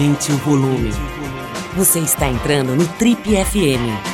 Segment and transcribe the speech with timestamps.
[0.00, 0.90] Aumente o volume.
[1.76, 4.09] Você está entrando no Trip FM.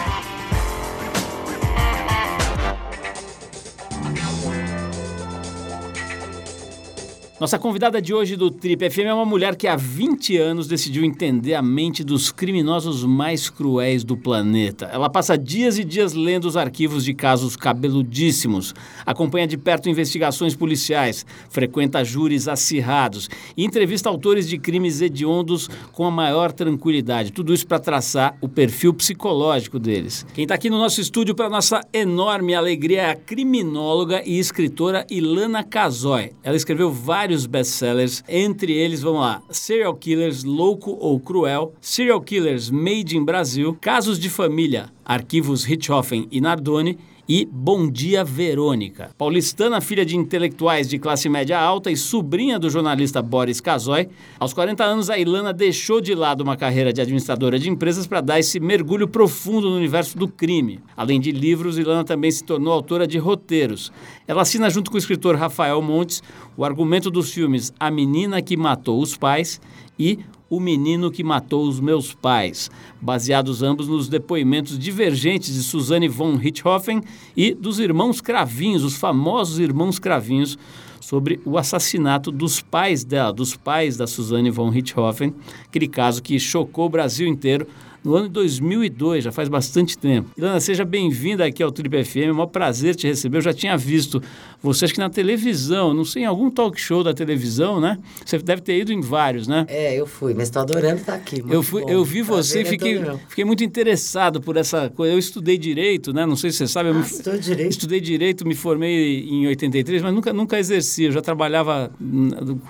[7.39, 11.05] Nossa convidada de hoje do Trip FM é uma mulher que há 20 anos decidiu
[11.05, 14.87] entender a mente dos criminosos mais cruéis do planeta.
[14.87, 20.57] Ela passa dias e dias lendo os arquivos de casos cabeludíssimos, acompanha de perto investigações
[20.57, 27.33] policiais, frequenta júris acirrados e entrevista autores de crimes hediondos com a maior tranquilidade.
[27.33, 30.25] Tudo isso para traçar o perfil psicológico deles.
[30.33, 35.07] Quem está aqui no nosso estúdio para nossa enorme alegria é a criminóloga e escritora
[35.11, 36.33] Ilana Casoy.
[36.43, 42.21] Ela escreveu vários vários best-sellers, entre eles, vamos lá, Serial Killers Louco ou Cruel, Serial
[42.21, 46.97] Killers Made in Brasil, Casos de Família, Arquivos Richthofen e Nardoni
[47.29, 49.11] e Bom Dia Verônica.
[49.19, 54.53] Paulistana, filha de intelectuais de classe média alta e sobrinha do jornalista Boris Casoy, aos
[54.53, 58.39] 40 anos a Ilana deixou de lado uma carreira de administradora de empresas para dar
[58.39, 60.81] esse mergulho profundo no universo do crime.
[60.97, 63.93] Além de livros, Ilana também se tornou autora de roteiros.
[64.27, 66.23] Ela assina junto com o escritor Rafael Montes
[66.57, 69.61] o argumento dos filmes A Menina que Matou os Pais
[69.99, 76.09] e o Menino que Matou os Meus Pais, baseados ambos nos depoimentos divergentes de Suzanne
[76.09, 77.03] von Richthofen
[77.37, 80.59] e dos irmãos Cravinhos, os famosos irmãos Cravinhos,
[81.01, 85.33] sobre o assassinato dos pais dela, dos pais da Suzanne von Richthofen,
[85.65, 87.67] aquele caso que chocou o Brasil inteiro
[88.07, 90.31] no ano de 2002, já faz bastante tempo.
[90.39, 93.39] Ilana, seja bem-vinda aqui ao Trip FM, é um prazer te receber.
[93.39, 94.23] Eu já tinha visto
[94.63, 97.99] você, acho que na televisão, não sei, em algum talk show da televisão, né?
[98.25, 99.67] Você deve ter ido em vários, né?
[99.69, 101.43] É, eu fui, mas estou adorando estar aqui.
[101.49, 105.13] Eu, fui, eu vi você e fiquei, fiquei muito interessado por essa coisa.
[105.13, 106.25] Eu estudei Direito, né?
[106.25, 106.91] Não sei se você sabe.
[106.91, 107.71] Ah, me, direito.
[107.73, 111.05] Estudei Direito, me formei em 83, mas nunca, nunca exerci.
[111.05, 111.91] Eu já trabalhava,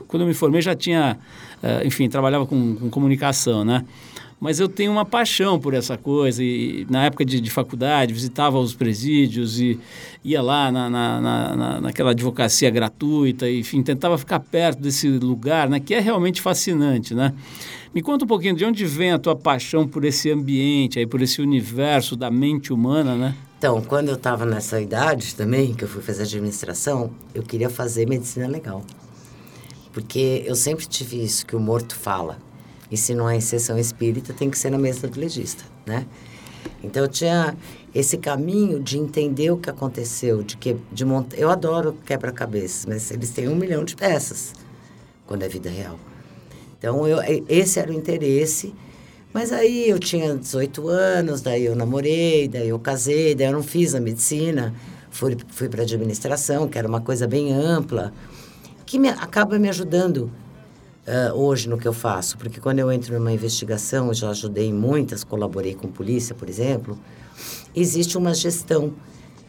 [0.08, 1.18] quando eu me formei já tinha,
[1.62, 3.84] eh, enfim, trabalhava com, com comunicação, né?
[4.40, 6.42] Mas eu tenho uma paixão por essa coisa.
[6.42, 9.78] E na época de, de faculdade, visitava os presídios e
[10.24, 15.80] ia lá na, na, na, naquela advocacia gratuita, enfim, tentava ficar perto desse lugar, né,
[15.80, 17.32] que é realmente fascinante, né?
[17.94, 21.22] Me conta um pouquinho de onde vem a tua paixão por esse ambiente, aí, por
[21.22, 23.34] esse universo da mente humana, né?
[23.56, 28.06] Então, quando eu estava nessa idade também, que eu fui fazer administração, eu queria fazer
[28.06, 28.84] medicina legal.
[29.94, 32.36] Porque eu sempre tive isso, que o morto fala.
[32.90, 36.06] E se não é em sessão espírita, tem que ser na mesa do legista, né?
[36.82, 37.56] Então eu tinha
[37.94, 41.34] esse caminho de entender o que aconteceu, de que de mont...
[41.36, 44.52] eu adoro quebra-cabeças, mas eles têm um milhão de peças
[45.26, 45.98] quando é vida real.
[46.78, 48.74] Então eu, esse era o interesse.
[49.32, 53.62] Mas aí eu tinha 18 anos, daí eu namorei, daí eu casei, daí eu não
[53.62, 54.74] fiz a medicina,
[55.10, 58.14] fui, fui para administração, que era uma coisa bem ampla,
[58.86, 60.30] que me, acaba me ajudando
[61.06, 64.72] uh, hoje no que eu faço, porque quando eu entro numa investigação, eu já ajudei
[64.72, 66.98] muitas, colaborei com polícia, por exemplo,
[67.74, 68.92] existe uma gestão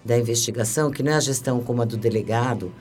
[0.05, 2.71] da investigação que não é a gestão como a do delegado,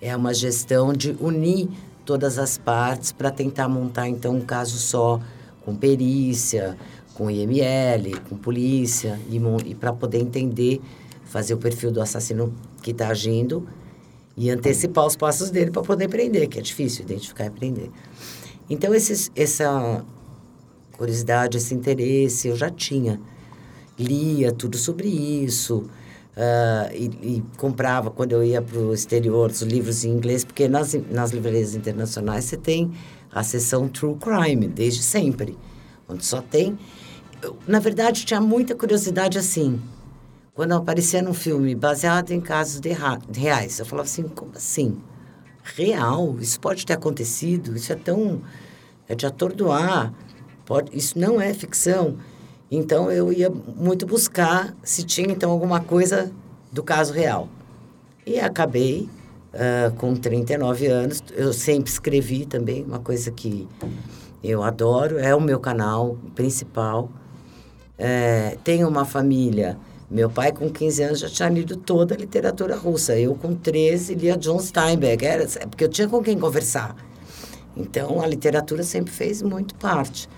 [0.00, 1.68] é uma gestão de unir
[2.04, 5.20] todas as partes para tentar montar então um caso só
[5.64, 6.76] com perícia,
[7.14, 10.80] com IML, com polícia e, e para poder entender,
[11.24, 13.66] fazer o perfil do assassino que está agindo
[14.36, 17.90] e antecipar os passos dele para poder prender, que é difícil identificar e prender.
[18.68, 20.04] Então, esses, essa
[20.92, 23.20] curiosidade, esse interesse eu já tinha.
[23.98, 25.88] Lia tudo sobre isso.
[26.36, 30.68] Uh, e, e, comprava, quando eu ia para o exterior, os livros em inglês, porque
[30.68, 32.92] nas, nas livrarias internacionais você tem
[33.32, 35.56] a seção True Crime, desde sempre,
[36.06, 36.78] onde só tem...
[37.40, 39.80] Eu, na verdade, tinha muita curiosidade assim.
[40.56, 42.80] Quando aparecia num filme baseado em casos
[43.32, 45.00] reais, eu falava assim, como assim?
[45.74, 48.40] real, isso pode ter acontecido, isso é tão.
[49.08, 50.12] é de atordoar,
[50.64, 52.16] pode, isso não é ficção.
[52.70, 56.32] Então eu ia muito buscar se tinha então alguma coisa
[56.72, 57.48] do caso real.
[58.24, 59.08] E acabei
[59.52, 63.68] uh, com 39 anos, eu sempre escrevi também, uma coisa que
[64.42, 67.10] eu adoro, é o meu canal principal.
[67.98, 69.78] É, tenho uma família
[70.10, 73.18] meu pai, com 15 anos, já tinha lido toda a literatura russa.
[73.18, 75.24] Eu, com 13, lia John Steinbeck.
[75.24, 76.94] Era, é porque eu tinha com quem conversar.
[77.76, 80.28] Então, a literatura sempre fez muito parte.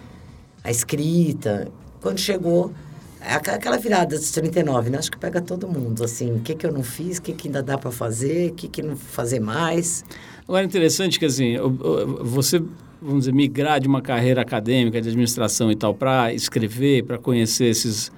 [0.64, 1.68] A escrita.
[2.00, 2.72] Quando chegou,
[3.20, 4.98] aquela virada dos 39, né?
[4.98, 6.02] acho que pega todo mundo.
[6.02, 8.54] Assim, o que, que eu não fiz, o que, que ainda dá para fazer, o
[8.54, 10.04] que, que não fazer mais.
[10.44, 11.56] Agora, é interessante que, assim,
[12.22, 12.62] você
[13.00, 17.66] vamos dizer, migrar de uma carreira acadêmica de administração e tal para escrever, para conhecer
[17.66, 18.10] esses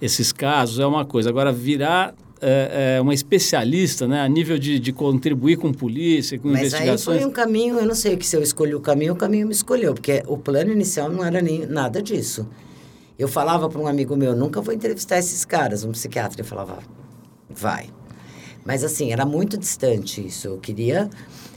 [0.00, 1.30] esses casos é uma coisa.
[1.30, 6.48] Agora, virar é, é, uma especialista, né, a nível de, de contribuir com polícia, com
[6.48, 7.18] Mas aí investigações.
[7.20, 9.52] foi um caminho, eu não sei que se eu escolhi o caminho, o caminho me
[9.52, 12.46] escolheu, porque o plano inicial não era nem nada disso.
[13.18, 16.78] Eu falava para um amigo meu, nunca vou entrevistar esses caras, um psiquiatra, ele falava,
[17.48, 17.88] vai.
[18.64, 20.48] Mas assim, era muito distante isso.
[20.48, 21.08] Eu queria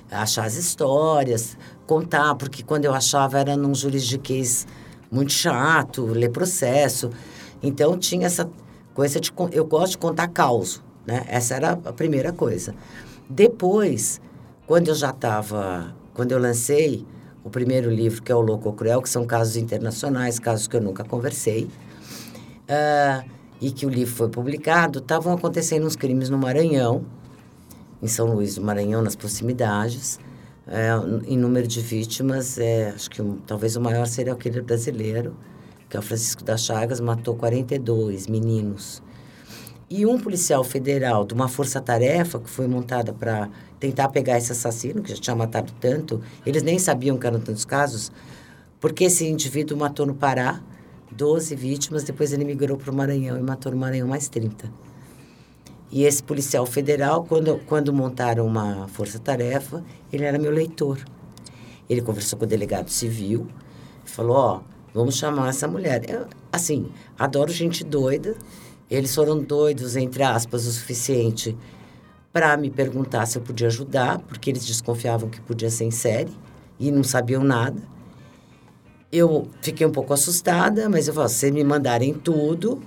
[0.09, 4.65] achar as histórias, contar, porque quando eu achava era num juridiquês
[5.11, 7.09] muito chato, ler processo.
[7.61, 8.49] Então tinha essa
[8.93, 11.25] coisa de eu gosto de contar caos, né?
[11.27, 12.73] Essa era a primeira coisa.
[13.29, 14.21] Depois,
[14.65, 17.05] quando eu já estava, quando eu lancei
[17.43, 20.81] o primeiro livro que é o Louco Cruel, que são casos internacionais, casos que eu
[20.81, 21.69] nunca conversei,
[22.69, 23.29] uh,
[23.61, 27.05] e que o livro foi publicado, estavam acontecendo uns crimes no Maranhão,
[28.01, 30.19] em São Luís do Maranhão, nas proximidades.
[30.71, 30.91] É,
[31.25, 35.35] em número de vítimas, é, acho que um, talvez o maior seria aquele brasileiro,
[35.89, 39.01] que é o Francisco das Chagas, matou 42 meninos.
[39.89, 43.49] E um policial federal de uma força-tarefa que foi montada para
[43.79, 47.65] tentar pegar esse assassino, que já tinha matado tanto, eles nem sabiam que eram tantos
[47.65, 48.11] casos,
[48.79, 50.61] porque esse indivíduo matou no Pará
[51.11, 54.71] 12 vítimas, depois ele migrou para o Maranhão e matou no Maranhão mais 30.
[55.91, 59.83] E esse policial federal, quando, quando montaram uma força-tarefa,
[60.13, 60.99] ele era meu leitor.
[61.89, 63.47] Ele conversou com o delegado civil,
[64.05, 66.09] falou: Ó, oh, vamos chamar essa mulher.
[66.09, 68.35] Eu, assim, adoro gente doida.
[68.89, 71.55] Eles foram doidos, entre aspas, o suficiente
[72.33, 76.31] para me perguntar se eu podia ajudar, porque eles desconfiavam que podia ser em série
[76.79, 77.81] e não sabiam nada.
[79.11, 82.81] Eu fiquei um pouco assustada, mas eu falei: se me mandarem tudo,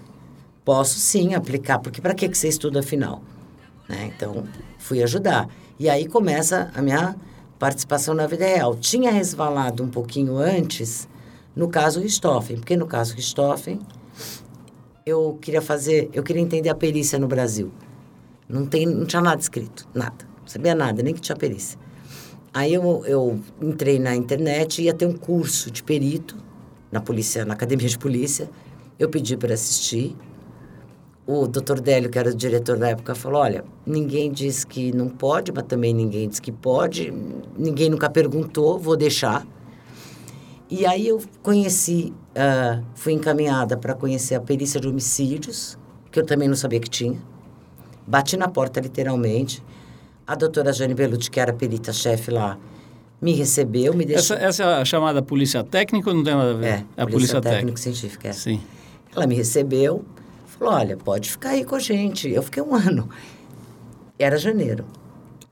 [0.64, 3.20] Posso sim aplicar, porque para que, que você estuda afinal?
[3.88, 4.12] Né?
[4.14, 4.44] Então,
[4.78, 5.48] fui ajudar.
[5.78, 7.16] E aí começa a minha
[7.58, 8.76] participação na vida real.
[8.76, 11.08] Tinha resvalado um pouquinho antes
[11.54, 13.78] no caso Richthofen, porque no caso Richthofen
[15.04, 17.72] eu queria fazer, eu queria entender a perícia no Brasil.
[18.48, 20.24] Não, tem, não tinha nada escrito, nada.
[20.40, 21.78] Não sabia nada, nem que tinha perícia.
[22.54, 26.36] Aí eu, eu entrei na internet e ia ter um curso de perito
[26.90, 28.50] na polícia, na academia de polícia.
[28.98, 30.14] Eu pedi para assistir,
[31.26, 35.08] o doutor Délio, que era o diretor na época, falou: olha, ninguém diz que não
[35.08, 37.12] pode, mas também ninguém diz que pode,
[37.56, 39.46] ninguém nunca perguntou, vou deixar.
[40.72, 45.76] E aí eu conheci, uh, fui encaminhada para conhecer a perícia de homicídios,
[46.10, 47.20] que eu também não sabia que tinha.
[48.06, 49.62] Bati na porta, literalmente.
[50.26, 52.58] A doutora Jane Belucci, que era perita-chefe lá,
[53.20, 54.34] me recebeu, me deixou...
[54.34, 56.66] Essa, essa é a chamada polícia técnica ou não tem nada a ver?
[56.66, 58.32] É, a polícia, polícia técnico-científica, é.
[58.32, 58.58] Sim.
[59.14, 60.02] Ela me recebeu,
[60.46, 62.30] Falou, olha, pode ficar aí com a gente.
[62.30, 63.10] Eu fiquei um ano.
[64.18, 64.86] Era janeiro.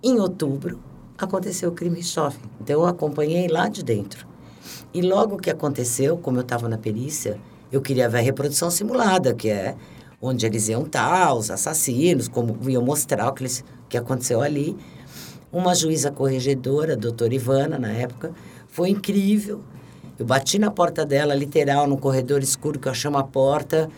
[0.02, 0.80] Em outubro,
[1.18, 2.40] aconteceu o crime Richthofen.
[2.58, 4.29] Então, eu acompanhei lá de dentro.
[4.92, 7.38] E logo que aconteceu, como eu estava na perícia,
[7.70, 9.76] eu queria ver a reprodução simulada, que é
[10.20, 14.76] onde eles iam estar, os assassinos, como iam mostrar o que, eles, que aconteceu ali.
[15.52, 18.32] Uma juíza corregedora, a doutora Ivana, na época,
[18.68, 19.60] foi incrível.
[20.18, 23.88] Eu bati na porta dela, literal, no corredor escuro que eu chamo a porta,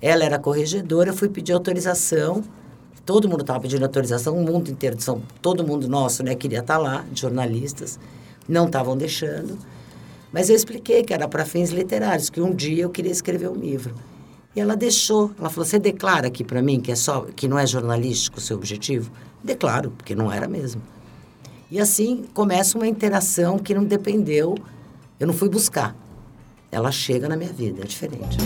[0.00, 2.42] ela era corregedora, fui pedir autorização.
[3.04, 4.96] Todo mundo estava pedindo autorização, o mundo inteiro,
[5.40, 8.00] todo mundo nosso, né, queria estar tá lá, jornalistas,
[8.48, 9.56] não estavam deixando.
[10.36, 13.54] Mas eu expliquei que era para fins literários, que um dia eu queria escrever um
[13.54, 13.94] livro.
[14.54, 15.30] E ela deixou.
[15.38, 18.40] Ela falou: "Você declara aqui para mim que é só que não é jornalístico o
[18.42, 19.10] seu objetivo?"
[19.42, 20.82] Declaro, porque não era mesmo.
[21.70, 24.58] E assim começa uma interação que não dependeu,
[25.18, 25.96] eu não fui buscar.
[26.70, 28.36] Ela chega na minha vida, é diferente.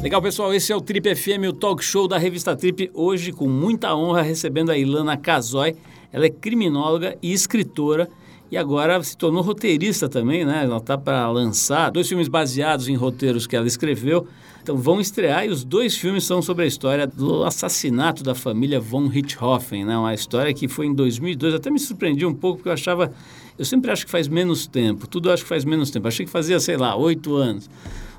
[0.00, 0.54] Legal, pessoal.
[0.54, 2.88] Esse é o Trip FM, o talk show da revista Trip.
[2.94, 5.74] Hoje, com muita honra, recebendo a Ilana Casoy.
[6.12, 8.08] Ela é criminóloga e escritora
[8.50, 10.64] e agora se tornou roteirista também, né?
[10.64, 14.26] Ela está para lançar dois filmes baseados em roteiros que ela escreveu.
[14.62, 18.80] Então vão estrear e os dois filmes são sobre a história do assassinato da família
[18.80, 19.96] von Richthofen, né?
[19.96, 21.54] Uma história que foi em 2002.
[21.54, 23.12] Até me surpreendi um pouco porque eu achava,
[23.58, 25.06] eu sempre acho que faz menos tempo.
[25.06, 26.08] Tudo eu acho que faz menos tempo.
[26.08, 27.66] Achei que fazia, sei lá, oito anos.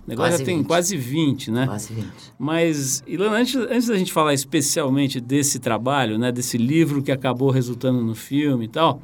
[0.06, 0.66] O negócio quase já tem 20.
[0.68, 1.66] quase 20, né?
[1.68, 2.08] Quase 20.
[2.40, 7.52] Mas, Ilana, antes, antes da gente falar especialmente desse trabalho, né, desse livro que acabou
[7.52, 9.02] resultando no filme e tal,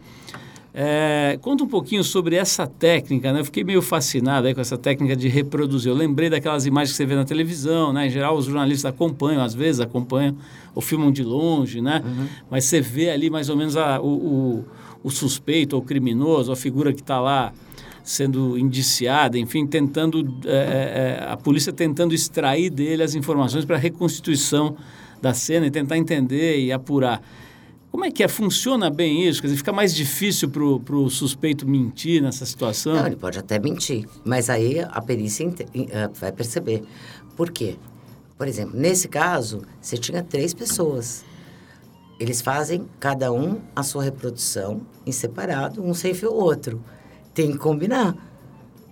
[0.78, 3.40] é, conta um pouquinho sobre essa técnica, né?
[3.40, 5.90] Eu fiquei meio fascinado aí com essa técnica de reproduzir.
[5.90, 8.08] Eu lembrei daquelas imagens que você vê na televisão, né?
[8.08, 10.36] Em geral, os jornalistas acompanham, às vezes acompanham,
[10.76, 12.04] ou filmam de longe, né?
[12.06, 12.28] Uhum.
[12.52, 14.66] Mas você vê ali mais ou menos a, o, o,
[15.02, 17.54] o suspeito ou criminoso, a figura que está lá
[18.04, 23.80] sendo indiciada, enfim, tentando é, é, a polícia tentando extrair dele as informações para a
[23.80, 24.76] reconstituição
[25.22, 27.22] da cena e tentar entender e apurar.
[27.96, 28.28] Como é que é?
[28.28, 29.40] Funciona bem isso?
[29.40, 32.94] Quer dizer, fica mais difícil para o suspeito mentir nessa situação?
[32.94, 35.50] Não, ele pode até mentir, mas aí a perícia
[36.14, 36.84] vai perceber.
[37.38, 37.78] Por quê?
[38.38, 41.24] Por exemplo, nesse caso, você tinha três pessoas.
[42.20, 46.84] Eles fazem cada um a sua reprodução em separado, um sem o outro.
[47.34, 48.14] Tem que combinar.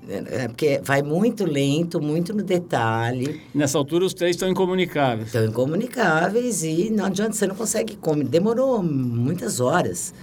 [0.08, 3.42] É, porque vai muito lento, muito no detalhe.
[3.56, 5.28] Nessa altura, os três estão incomunicáveis.
[5.28, 8.26] Estão incomunicáveis e não adianta, você não consegue comer.
[8.26, 10.14] Demorou muitas horas.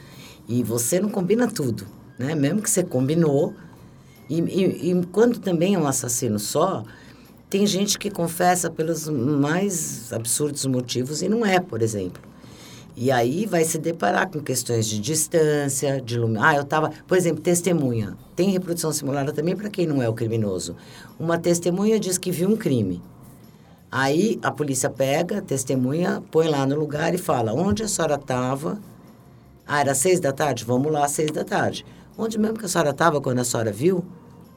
[0.46, 1.86] E você não combina tudo,
[2.18, 2.34] né?
[2.34, 3.54] Mesmo que você combinou.
[4.28, 6.84] E, e, e quando também é um assassino só,
[7.48, 12.29] tem gente que confessa pelos mais absurdos motivos e não é, por exemplo.
[13.00, 16.34] E aí vai se deparar com questões de distância, de lum...
[16.38, 18.14] Ah, eu estava, por exemplo, testemunha.
[18.36, 20.76] Tem reprodução simulada também para quem não é o criminoso.
[21.18, 23.00] Uma testemunha diz que viu um crime.
[23.90, 28.78] Aí a polícia pega testemunha, põe lá no lugar e fala: onde a senhora estava?
[29.66, 30.62] Ah, era seis da tarde?
[30.62, 31.86] Vamos lá, seis da tarde.
[32.18, 34.04] Onde mesmo que a senhora estava quando a senhora viu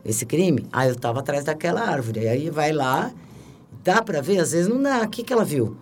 [0.04, 0.68] esse crime?
[0.70, 2.28] Ah, eu estava atrás daquela árvore.
[2.28, 3.10] Aí vai lá,
[3.86, 4.40] dá para ver?
[4.40, 5.02] Às vezes não dá.
[5.04, 5.78] O que, que ela viu?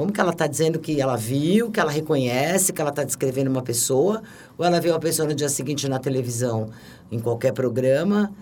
[0.00, 3.50] Como que ela está dizendo que ela viu, que ela reconhece, que ela está descrevendo
[3.50, 4.22] uma pessoa,
[4.56, 6.70] ou ela viu a pessoa no dia seguinte na televisão,
[7.12, 8.32] em qualquer programa,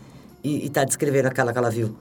[0.44, 1.96] e está descrevendo aquela que ela viu?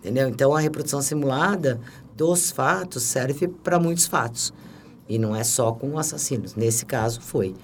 [0.00, 0.28] Entendeu?
[0.28, 1.80] Então, a reprodução simulada
[2.16, 4.52] dos fatos serve para muitos fatos.
[5.08, 6.56] E não é só com assassinos.
[6.56, 7.54] Nesse caso, foi.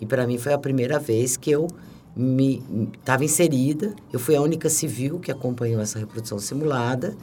[0.00, 1.68] E para mim foi a primeira vez que eu
[2.16, 2.60] me
[2.98, 3.94] estava inserida.
[4.12, 7.16] Eu fui a única civil que acompanhou essa reprodução simulada,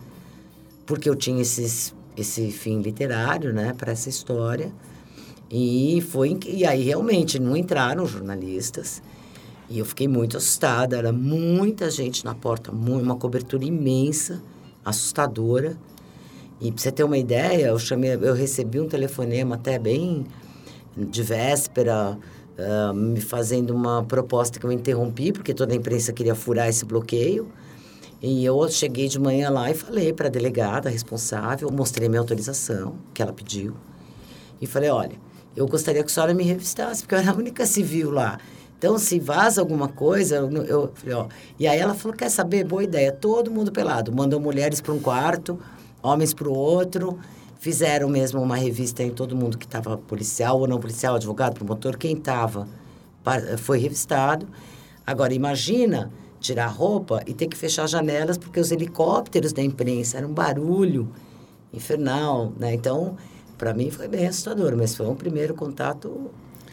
[0.86, 4.72] porque eu tinha esses esse fim literário, né, para essa história.
[5.50, 9.02] E foi e aí realmente não entraram jornalistas.
[9.70, 14.42] E eu fiquei muito assustada, era muita gente na porta, uma cobertura imensa,
[14.84, 15.76] assustadora.
[16.62, 20.26] E para você ter uma ideia, eu chamei, eu recebi um telefonema até bem
[20.96, 22.18] de véspera,
[22.58, 26.86] uh, me fazendo uma proposta que eu interrompi, porque toda a imprensa queria furar esse
[26.86, 27.48] bloqueio.
[28.22, 32.96] E eu cheguei de manhã lá e falei para a delegada responsável, mostrei minha autorização,
[33.14, 33.76] que ela pediu.
[34.62, 35.18] E falei: olha,
[35.56, 38.40] eu gostaria que a senhora me revistasse, porque eu era a única civil lá.
[38.78, 41.28] Então, se vaza alguma coisa, eu, eu falei: ó.
[41.60, 42.64] E aí ela falou: quer saber?
[42.64, 44.12] Boa ideia, todo mundo pelado.
[44.12, 45.60] Mandou mulheres para um quarto,
[46.02, 47.20] homens para o outro.
[47.60, 51.98] Fizeram mesmo uma revista em todo mundo que estava policial ou não policial, advogado, promotor,
[51.98, 52.68] quem estava,
[53.58, 54.48] foi revistado.
[55.06, 56.12] Agora, imagina
[56.46, 60.34] tirar a roupa e ter que fechar janelas porque os helicópteros da imprensa eram um
[60.34, 61.10] barulho
[61.74, 62.74] infernal, né?
[62.74, 63.18] Então,
[63.58, 66.32] para mim foi bem assustador, mas foi um primeiro contato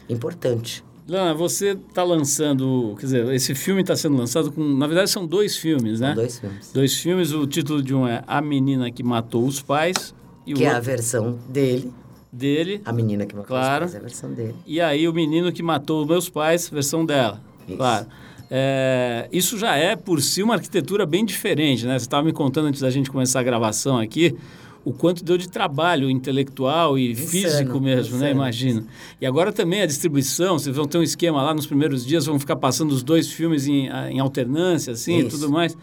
[0.08, 0.84] importante.
[1.08, 5.26] Lana, você está lançando, quer dizer, esse filme está sendo lançado com, na verdade são
[5.26, 6.08] dois filmes, né?
[6.08, 6.72] São dois filmes.
[6.72, 10.14] Dois filmes, o título de um é A Menina que Matou os Pais
[10.46, 11.92] e que é a versão dele.
[12.32, 12.80] Dele.
[12.84, 13.84] A menina que matou claro.
[13.84, 14.54] os pais é a versão dele.
[14.66, 17.38] E aí o menino que matou os meus pais, versão dela.
[17.68, 17.76] Isso.
[17.76, 18.06] Claro.
[18.54, 21.98] É, isso já é, por si, uma arquitetura bem diferente, né?
[21.98, 24.36] Você estava me contando antes da gente começar a gravação aqui
[24.84, 28.02] o quanto deu de trabalho intelectual e insano, físico mesmo, né?
[28.02, 28.20] insano.
[28.20, 28.30] né?
[28.32, 28.84] Imagina.
[29.18, 32.38] E agora também a distribuição, vocês vão ter um esquema lá nos primeiros dias, vão
[32.38, 35.74] ficar passando os dois filmes em, em alternância, assim, e tudo mais.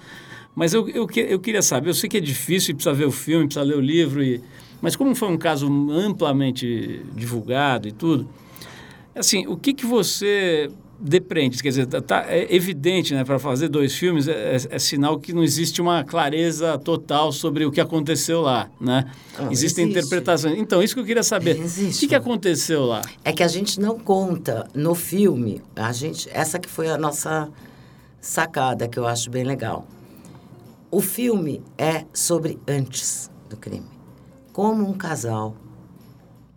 [0.53, 3.45] Mas eu, eu, eu queria saber, eu sei que é difícil, precisa ver o filme,
[3.45, 4.41] precisa ler o livro, e,
[4.79, 8.29] mas como foi um caso amplamente divulgado e tudo,
[9.15, 13.69] assim, o que, que você depende, quer dizer, tá, tá é evidente, né, para fazer
[13.69, 17.79] dois filmes é, é, é, sinal que não existe uma clareza total sobre o que
[17.79, 19.09] aconteceu lá, né?
[19.37, 19.99] Não, Existem existe.
[19.99, 20.57] interpretações.
[20.57, 21.57] Então, isso que eu queria saber.
[21.57, 21.97] Existe.
[21.97, 23.01] O que, que aconteceu lá?
[23.23, 27.49] É que a gente não conta no filme, a gente, essa que foi a nossa
[28.19, 29.87] sacada que eu acho bem legal.
[30.91, 33.87] O filme é sobre antes do crime.
[34.51, 35.55] Como um casal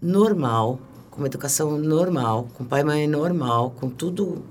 [0.01, 0.81] normal
[1.13, 4.43] com uma educação normal, com pai e mãe normal, com tudo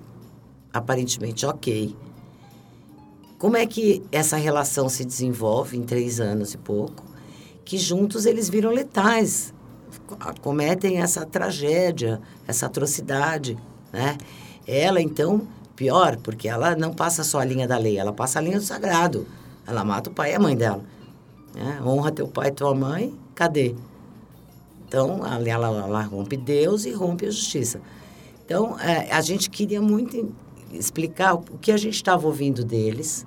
[0.71, 1.95] aparentemente ok.
[3.39, 7.03] Como é que essa relação se desenvolve em três anos e pouco?
[7.65, 9.51] Que juntos eles viram letais,
[10.41, 13.57] cometem essa tragédia, essa atrocidade,
[13.91, 14.15] né?
[14.67, 18.41] Ela, então, pior, porque ela não passa só a linha da lei, ela passa a
[18.41, 19.25] linha do sagrado.
[19.65, 20.83] Ela mata o pai e a mãe dela.
[21.55, 21.81] Né?
[21.83, 23.75] Honra teu pai e tua mãe, cadê?
[24.91, 27.79] Então, ela, ela, rompe Deus e rompe a justiça.
[28.43, 30.35] Então, é, a gente queria muito
[30.73, 33.25] explicar o que a gente estava ouvindo deles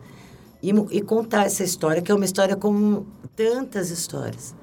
[0.63, 4.55] e, e, contar essa história, que é uma história como tantas histórias.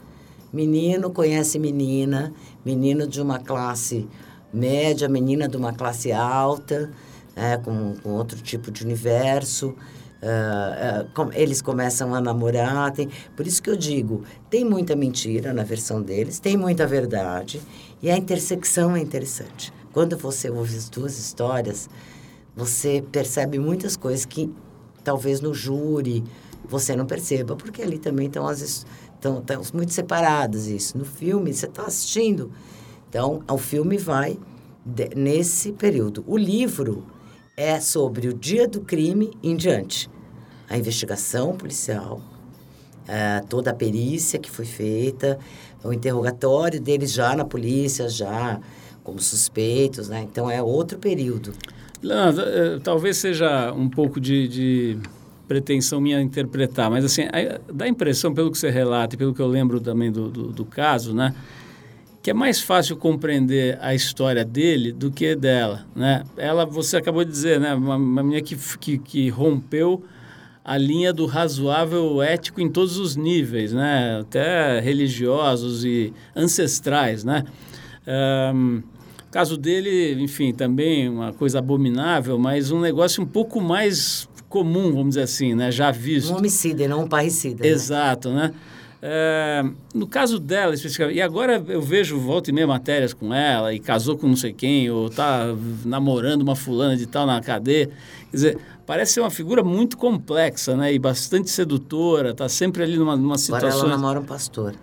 [0.54, 2.32] Menino conhece menina,
[2.64, 4.08] menino de uma classe
[4.54, 6.92] média, menina de uma classe alta,
[7.36, 9.74] é, com, com outro tipo de universo.
[10.22, 12.92] Uh, eles começam a namorar.
[12.92, 17.62] Tem, por isso que eu digo, tem muita mentira na versão deles, tem muita verdade,
[18.02, 19.74] e a intersecção é interessante.
[19.92, 21.90] Quando você ouve as duas histórias,
[22.56, 24.54] você percebe muitas coisas que
[25.04, 26.24] talvez no júri
[26.64, 28.86] você não perceba, porque ali também estão as
[29.22, 30.98] estão, estão muito separadas isso.
[30.98, 32.52] No filme, você está assistindo.
[33.10, 34.38] Então, o filme vai
[34.86, 36.24] de, nesse período.
[36.28, 37.06] O livro
[37.62, 40.10] é sobre o dia do crime em diante.
[40.68, 42.22] A investigação policial,
[43.08, 45.38] é, toda a perícia que foi feita,
[45.84, 48.60] o interrogatório deles já na polícia, já
[49.04, 50.26] como suspeitos, né?
[50.30, 51.54] Então é outro período.
[52.02, 54.98] Leandro, é, talvez seja um pouco de, de,
[55.48, 57.24] pretensão minha interpretar, mas assim,
[57.72, 60.48] dá a impressão, pelo que você relata e pelo que eu lembro também do, do,
[60.48, 61.36] do caso, né?
[62.22, 66.24] Que é mais fácil compreender a história dele do que dela, né?
[66.38, 67.74] Ela, você acabou de dizer, né?
[67.74, 70.04] Uma, uma menina que, que, que rompeu
[70.64, 74.20] a linha do razoável ético em todos os níveis, né?
[74.22, 77.44] Até religiosos e ancestrais, né?
[78.54, 78.84] Um,
[79.32, 85.10] caso dele, enfim, também uma coisa abominável, mas um negócio um pouco mais comum, vamos
[85.10, 85.72] dizer assim, né?
[85.72, 86.32] Já visto.
[86.32, 87.64] Um homicida não um parricida.
[87.64, 87.70] Né?
[87.70, 88.50] Exato, né?
[88.50, 88.54] né?
[89.04, 89.64] É,
[89.96, 93.80] no caso dela, especificamente, e agora eu vejo volta e meia matérias com ela, e
[93.80, 95.46] casou com não sei quem, ou tá
[95.84, 97.88] namorando uma fulana de tal na cadeia.
[98.30, 100.94] Quer dizer, parece ser uma figura muito complexa, né?
[100.94, 103.70] E bastante sedutora, tá sempre ali numa, numa situação...
[103.70, 104.76] Agora ela namora um pastor.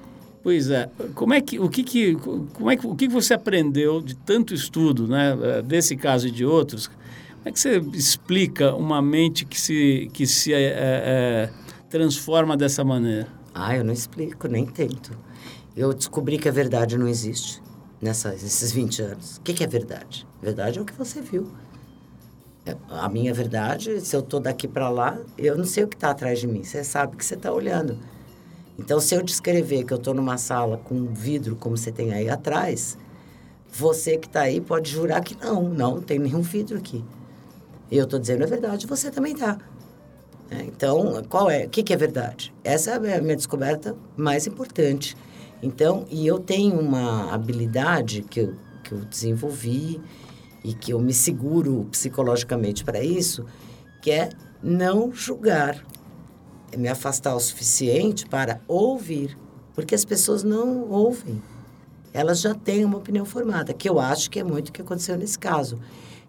[0.43, 0.91] Pois é.
[1.15, 4.53] Como é que, o que, que, como é que, o que você aprendeu de tanto
[4.53, 5.37] estudo, né?
[5.41, 6.89] Eh, desse caso e de outros?
[6.89, 6.99] Como
[7.45, 11.51] é que você explica uma mente que se, que se é, é,
[11.89, 13.38] transforma dessa maneira?
[13.61, 15.19] Ah, eu não explico, nem tento.
[15.77, 17.61] Eu descobri que a verdade não existe
[18.01, 19.37] nessas, nesses 20 anos.
[19.39, 20.25] O que, que é verdade?
[20.41, 21.49] Verdade é o que você viu.
[22.65, 25.97] É, a minha verdade, se eu estou daqui para lá, eu não sei o que
[25.97, 26.63] está atrás de mim.
[26.63, 27.99] Você sabe que você está olhando.
[28.79, 32.13] Então, se eu descrever que eu estou numa sala com um vidro, como você tem
[32.13, 32.97] aí atrás,
[33.73, 37.05] você que está aí pode jurar que não, não, não tem nenhum vidro aqui.
[37.91, 39.59] Eu estou dizendo a verdade, você também está.
[40.51, 41.67] É, então, qual é?
[41.67, 42.55] O que, que é verdade?
[42.65, 45.17] Essa é a minha descoberta mais importante.
[45.63, 50.01] Então, e eu tenho uma habilidade que eu, que eu desenvolvi
[50.65, 53.45] e que eu me seguro psicologicamente para isso,
[54.01, 54.31] que é
[54.63, 55.85] não julgar.
[56.73, 59.37] É me afastar o suficiente para ouvir,
[59.75, 61.43] porque as pessoas não ouvem.
[62.13, 65.17] Elas já têm uma opinião formada, que eu acho que é muito o que aconteceu
[65.17, 65.79] nesse caso.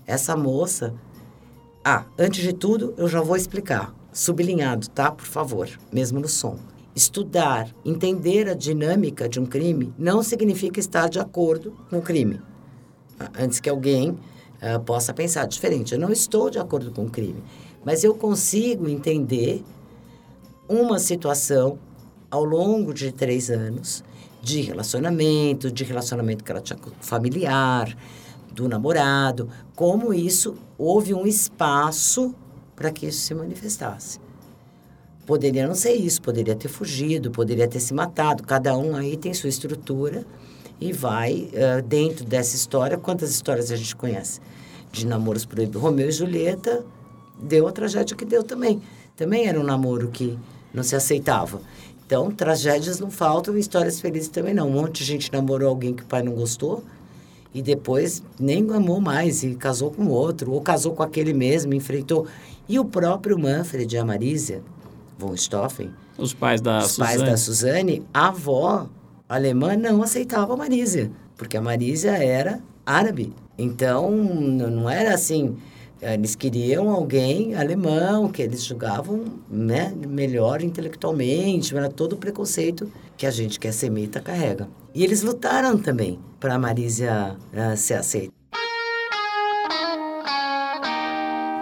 [0.06, 0.94] Essa moça.
[1.84, 5.10] Ah, antes de tudo, eu já vou explicar sublinhado, tá?
[5.10, 6.58] Por favor, mesmo no som.
[6.94, 12.42] Estudar, entender a dinâmica de um crime não significa estar de acordo com o crime.
[13.40, 15.94] Antes que alguém uh, possa pensar diferente.
[15.94, 17.42] Eu não estou de acordo com o crime,
[17.86, 19.64] mas eu consigo entender
[20.68, 21.80] uma situação
[22.30, 24.04] ao longo de três anos
[24.42, 27.96] de relacionamento, de relacionamento que ela tinha familiar,
[28.52, 32.36] do namorado, como isso houve um espaço
[32.80, 34.22] para que isso se manifestasse.
[35.26, 38.42] Poderia não ser isso, poderia ter fugido, poderia ter se matado.
[38.42, 40.26] Cada um aí tem sua estrutura
[40.80, 42.98] e vai uh, dentro dessa história.
[42.98, 44.40] Quantas histórias a gente conhece?
[44.94, 45.82] De namoros proibidos.
[45.82, 46.84] Romeu e Julieta
[47.38, 48.82] deu a tragédia que deu também.
[49.18, 50.40] Também era um namoro que
[50.74, 51.62] não se aceitava.
[52.06, 54.70] Então, tragédias não faltam, histórias felizes também não.
[54.70, 56.82] Um monte de gente namorou alguém que o pai não gostou
[57.54, 62.26] e depois nem amou mais e casou com outro, ou casou com aquele mesmo, enfrentou.
[62.70, 64.62] E o próprio Manfred e a Marísia
[65.18, 67.18] von Stoffen, os pais da os Suzane.
[67.18, 68.88] pais da Suzane, a avó
[69.28, 73.34] alemã não aceitava a Marísia, porque a Marísia era árabe.
[73.58, 75.58] Então, não era assim,
[76.02, 83.26] eles queriam alguém alemão, que eles julgavam né, melhor intelectualmente, era todo o preconceito que
[83.26, 84.70] a gente que é semita carrega.
[84.94, 88.39] E eles lutaram também para a Marísia uh, ser aceita.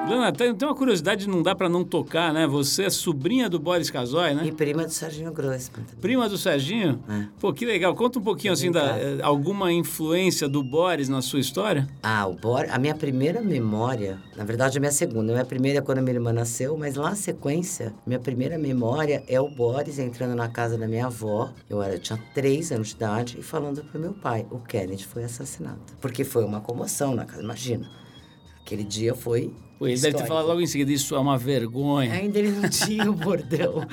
[0.07, 2.47] Lana, tem, tem uma curiosidade, não dá para não tocar, né?
[2.47, 4.45] Você é sobrinha do Boris Casoy, né?
[4.45, 5.85] E prima do Serginho Grossman.
[5.99, 7.03] Prima do Serginho?
[7.09, 7.27] É.
[7.39, 7.93] Pô, que legal.
[7.93, 11.87] Conta um pouquinho, assim, da, eh, alguma influência do Boris na sua história?
[12.01, 12.71] Ah, o Boris...
[12.71, 15.33] A minha primeira memória, na verdade, a minha segunda.
[15.33, 18.57] A minha primeira é quando a minha irmã nasceu, mas lá na sequência, minha primeira
[18.57, 21.51] memória é o Boris entrando na casa da minha avó.
[21.69, 25.23] Eu era, tinha três anos de idade e falando pro meu pai, o Kennedy foi
[25.23, 25.79] assassinado.
[25.99, 27.89] Porque foi uma comoção na casa, imagina.
[28.61, 32.11] Aquele dia foi Pois deve ter falado logo em seguida, isso é uma vergonha.
[32.11, 33.85] Ainda ele não tinha o bordão.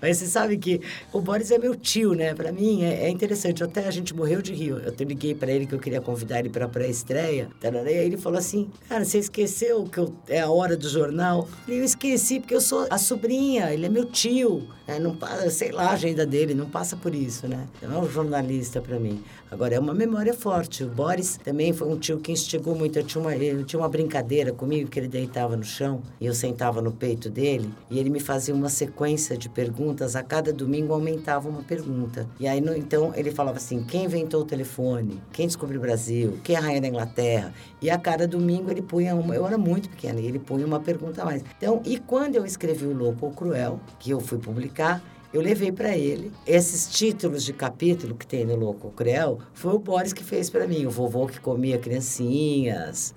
[0.00, 0.80] Mas você sabe que
[1.12, 2.32] o Boris é meu tio, né?
[2.34, 3.62] Para mim é, é, interessante.
[3.62, 4.78] Até a gente morreu de rio.
[4.78, 7.48] Eu liguei para ele que eu queria convidar ele para pré-estreia.
[7.60, 11.48] E aí ele falou assim: Cara, você esqueceu que eu, é a hora do jornal?
[11.66, 14.68] Eu esqueci, porque eu sou a sobrinha, ele é meu tio.
[14.86, 15.16] É, não
[15.50, 17.66] sei lá a agenda dele, não passa por isso, né?
[17.80, 19.22] Não é um jornalista para mim.
[19.50, 20.82] Agora, é uma memória forte.
[20.82, 22.98] O Boris também foi um tio que instigou muito.
[22.98, 26.34] Eu tinha uma, eu tinha uma brincadeira comigo, que ele deitava no chão e eu
[26.34, 30.14] sentava no peito dele e ele me fazia uma sequência de perguntas.
[30.14, 32.28] A cada domingo aumentava uma pergunta.
[32.38, 35.20] E aí, no, então, ele falava assim: quem inventou o telefone?
[35.32, 36.38] Quem descobriu o Brasil?
[36.44, 37.54] Quem é a rainha da Inglaterra?
[37.80, 39.34] E a cada domingo ele punha uma.
[39.34, 41.42] Eu era muito pequena e ele punha uma pergunta a mais.
[41.56, 45.72] Então, e quando eu escrevi O Louco ou Cruel, que eu fui publicar, eu levei
[45.72, 50.22] para ele esses títulos de capítulo que tem no Louco Cruel, foi o Boris que
[50.22, 53.14] fez para mim, o vovô que comia criancinhas,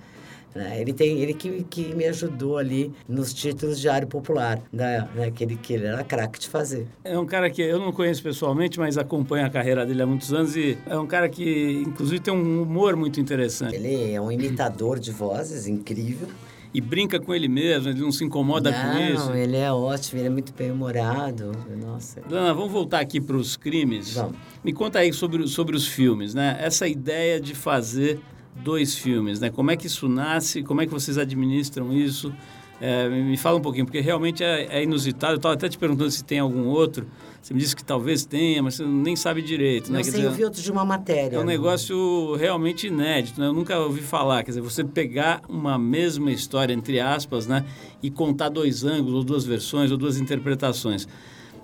[0.55, 0.79] né?
[0.79, 5.07] Ele tem ele que, que me ajudou ali nos títulos de Diário Popular, né?
[5.13, 5.29] né?
[5.29, 6.87] que, ele, que ele era craque de fazer.
[7.03, 10.33] É um cara que eu não conheço pessoalmente, mas acompanho a carreira dele há muitos
[10.33, 13.75] anos e é um cara que, inclusive, tem um humor muito interessante.
[13.75, 16.29] Ele é um imitador de vozes incrível
[16.75, 19.29] e brinca com ele mesmo, ele não se incomoda não, com isso.
[19.29, 21.53] Não, ele é ótimo, ele é muito bem-humorado.
[21.81, 22.19] Nossa.
[22.27, 24.13] Dana, vamos voltar aqui para os crimes.
[24.13, 24.35] Vamos.
[24.61, 26.57] Me conta aí sobre, sobre os filmes, né?
[26.59, 28.19] Essa ideia de fazer
[28.55, 29.49] dois filmes, né?
[29.49, 30.63] Como é que isso nasce?
[30.63, 32.33] Como é que vocês administram isso?
[32.79, 35.33] É, me fala um pouquinho, porque realmente é, é inusitado.
[35.33, 37.07] Eu estava até te perguntando se tem algum outro.
[37.41, 39.87] Você me disse que talvez tenha, mas você nem sabe direito.
[39.87, 40.03] Não né?
[40.03, 41.37] sei, dizer, eu vi outro de uma matéria.
[41.37, 43.47] É um negócio realmente inédito, né?
[43.47, 44.43] Eu nunca ouvi falar.
[44.43, 47.63] Quer dizer, você pegar uma mesma história, entre aspas, né?
[48.01, 51.07] E contar dois ângulos, ou duas versões, ou duas interpretações.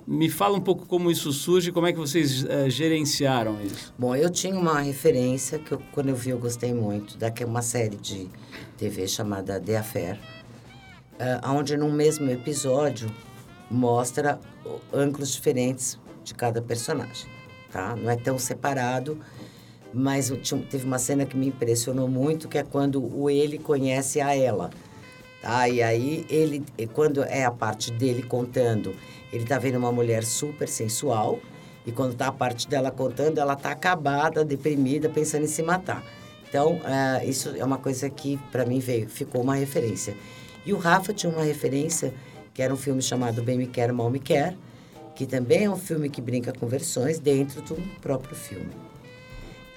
[0.08, 3.94] Me fala um pouco como isso surge, como é que vocês é, gerenciaram isso?
[3.98, 7.44] Bom, eu tinha uma referência que eu, quando eu vi eu gostei muito, da que
[7.44, 8.28] é uma série de
[8.78, 10.20] TV chamada The Affair,
[11.14, 13.12] uh, onde num mesmo episódio
[13.70, 14.40] mostra
[14.94, 17.28] ângulos diferentes de cada personagem,
[17.72, 17.96] tá?
[17.96, 19.18] Não é tão separado,
[19.94, 20.32] mas
[20.70, 24.72] teve uma cena que me impressionou muito, que é quando o ele conhece a ela,
[25.42, 25.70] tá?
[25.70, 28.94] E aí ele, quando é a parte dele contando,
[29.32, 31.40] ele tá vendo uma mulher super sensual,
[31.86, 36.04] e quando tá a parte dela contando, ela tá acabada, deprimida, pensando em se matar.
[36.48, 40.16] Então, uh, isso é uma coisa que para mim veio, ficou uma referência.
[40.66, 42.14] E o Rafa tinha uma referência
[42.54, 44.56] que era um filme chamado Bem Me Quer, Mal Me Quer,
[45.16, 48.72] que também é um filme que brinca com versões dentro do próprio filme.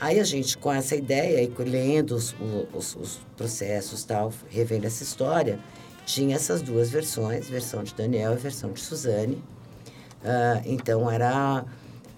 [0.01, 2.35] Aí a gente, com essa ideia e lendo os,
[2.75, 5.59] os, os processos tal, revendo essa história,
[6.05, 9.37] tinha essas duas versões, versão de Daniel e versão de Suzane.
[10.23, 11.65] Uh, então era,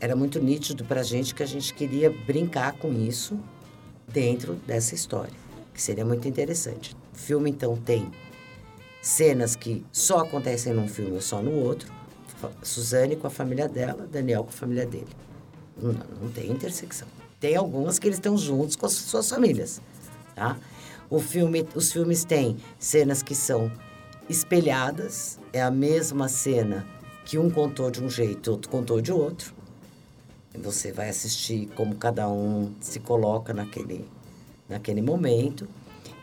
[0.01, 3.39] era muito nítido para a gente que a gente queria brincar com isso
[4.09, 5.33] dentro dessa história,
[5.75, 6.97] que seria muito interessante.
[7.15, 8.11] O filme então tem
[9.03, 11.93] cenas que só acontecem num filme ou só no outro.
[12.63, 15.09] Suzane com a família dela, Daniel com a família dele.
[15.77, 17.09] Não, não tem intersecção.
[17.41, 19.81] Tem algumas que eles estão juntos com as suas famílias,
[20.35, 20.57] tá?
[21.09, 23.71] O filme, os filmes têm cenas que são
[24.29, 26.85] espelhadas, é a mesma cena
[27.25, 29.55] que um contou de um jeito, outro contou de outro.
[30.59, 34.09] Você vai assistir como cada um se coloca naquele,
[34.69, 35.69] naquele momento.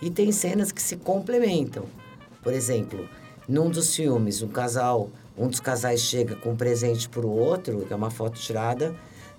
[0.02, 1.86] E tem cenas que se complementam.
[2.42, 3.08] Por exemplo,
[3.48, 7.86] num dos filmes, um casal, um dos casais chega com um presente para o outro,
[7.86, 8.94] que é uma foto tirada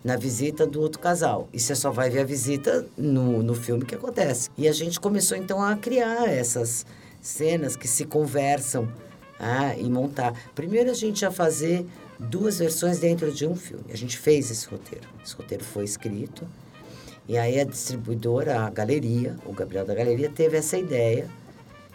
[0.04, 1.48] na visita do outro casal.
[1.50, 4.50] E você só vai ver a visita no, no filme que acontece.
[4.56, 6.84] E a gente começou então a criar essas
[7.22, 8.86] cenas que se conversam
[9.40, 10.34] ah, e montar.
[10.54, 11.86] Primeiro a gente ia fazer
[12.18, 13.84] duas versões dentro de um filme.
[13.90, 15.08] A gente fez esse roteiro.
[15.24, 16.46] Esse roteiro foi escrito.
[17.26, 21.26] E aí a distribuidora, a galeria, o Gabriel da Galeria, teve essa ideia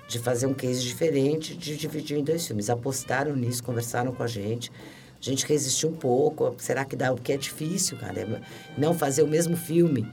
[0.08, 2.68] de fazer um case diferente, de dividir em dois filmes.
[2.72, 4.72] Apostaram nisso, conversaram com a gente.
[5.22, 6.56] A gente resistiu um pouco.
[6.58, 7.14] Será que dá?
[7.14, 8.22] Porque é difícil, cara.
[8.22, 8.42] É
[8.78, 10.08] não fazer o mesmo filme.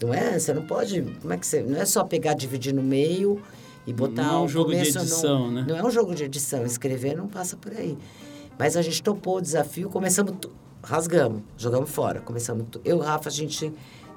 [0.00, 0.38] Não é?
[0.38, 1.02] Você não pode.
[1.20, 1.62] Como é que você.
[1.62, 3.42] Não é só pegar, dividir no meio
[3.86, 4.22] e botar.
[4.22, 5.64] Não é um jogo começo, de edição, não, né?
[5.68, 6.64] Não é um jogo de edição.
[6.64, 7.98] Escrever não passa por aí.
[8.58, 10.34] Mas a gente topou o desafio, começamos.
[10.82, 12.20] Rasgamos, jogamos fora.
[12.20, 12.66] Começamos.
[12.84, 13.72] Eu e o Rafa, a gente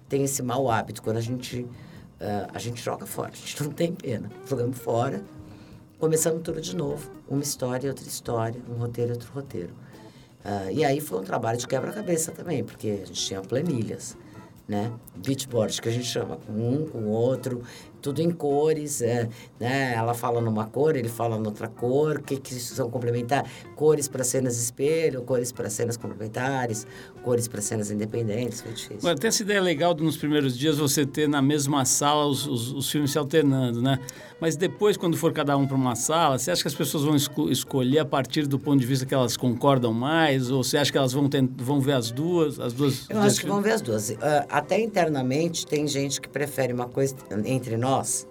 [0.10, 1.02] tem esse mau hábito.
[1.02, 1.68] Quando a gente
[2.16, 4.32] Uh, a gente joga fora, a gente não tem pena.
[4.48, 5.22] Jogamos fora,
[6.00, 7.10] começamos tudo de novo.
[7.28, 9.74] Uma história, outra história, um roteiro, outro roteiro.
[10.46, 14.16] Uh, e aí foi um trabalho de quebra-cabeça também, porque a gente tinha planilhas,
[14.68, 14.92] né?
[15.16, 17.64] Beatboard, que a gente chama, com um, com o outro,
[18.06, 19.28] tudo em cores, é,
[19.60, 19.96] né?
[19.96, 23.50] Ela fala numa cor, ele fala noutra cor, o que, que são complementar?
[23.76, 26.86] Cores para cenas espelho, cores para cenas complementares,
[27.24, 29.00] cores para cenas independentes, foi difícil.
[29.00, 32.46] Agora, tem essa ideia legal de nos primeiros dias você ter na mesma sala os,
[32.46, 33.98] os, os filmes se alternando, né?
[34.40, 37.16] Mas depois, quando for cada um para uma sala, você acha que as pessoas vão
[37.16, 40.52] esco escolher a partir do ponto de vista que elas concordam mais?
[40.52, 42.60] Ou você acha que elas vão, vão ver as duas?
[42.60, 44.10] As duas Eu acho que vão ver as duas.
[44.10, 44.18] Uh,
[44.50, 47.16] até internamente, tem gente que prefere uma coisa
[47.46, 48.28] entre nós nós.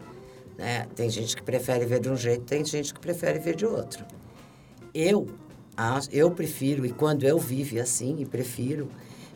[0.57, 0.87] Né?
[0.95, 4.05] Tem gente que prefere ver de um jeito, tem gente que prefere ver de outro.
[4.95, 5.27] Eu,
[6.13, 8.89] eu prefiro, e quando eu vivo assim, e prefiro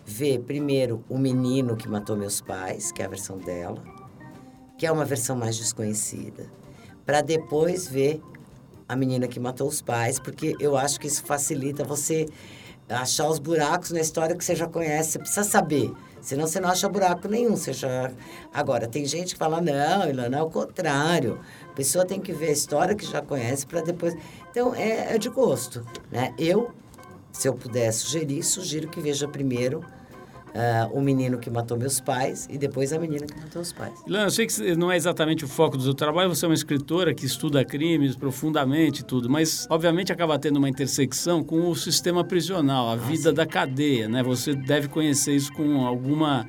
[0.04, 3.82] ver primeiro o menino que matou meus pais, que é a versão dela,
[4.78, 6.46] que é uma versão mais desconhecida,
[7.04, 8.22] para depois ver
[8.88, 12.26] a menina que matou os pais, porque eu acho que isso facilita você
[12.88, 15.12] achar os buracos na história que você já conhece.
[15.12, 15.92] Você precisa saber.
[16.20, 17.56] Senão você não acha buraco nenhum.
[17.56, 18.10] Você já...
[18.52, 21.40] Agora, tem gente que fala, não, Ilana, é o contrário.
[21.70, 24.14] A pessoa tem que ver a história que já conhece para depois...
[24.50, 25.86] Então, é, é de gosto.
[26.10, 26.34] Né?
[26.38, 26.70] Eu,
[27.32, 29.84] se eu puder sugerir, sugiro que veja primeiro
[30.48, 33.92] Uh, o menino que matou meus pais e depois a menina que matou os pais.
[34.06, 36.54] Ilana, eu sei que não é exatamente o foco do seu trabalho, você é uma
[36.54, 41.76] escritora que estuda crimes profundamente e tudo, mas obviamente acaba tendo uma intersecção com o
[41.76, 44.22] sistema prisional, a vida da cadeia, né?
[44.22, 46.46] Você deve conhecer isso com alguma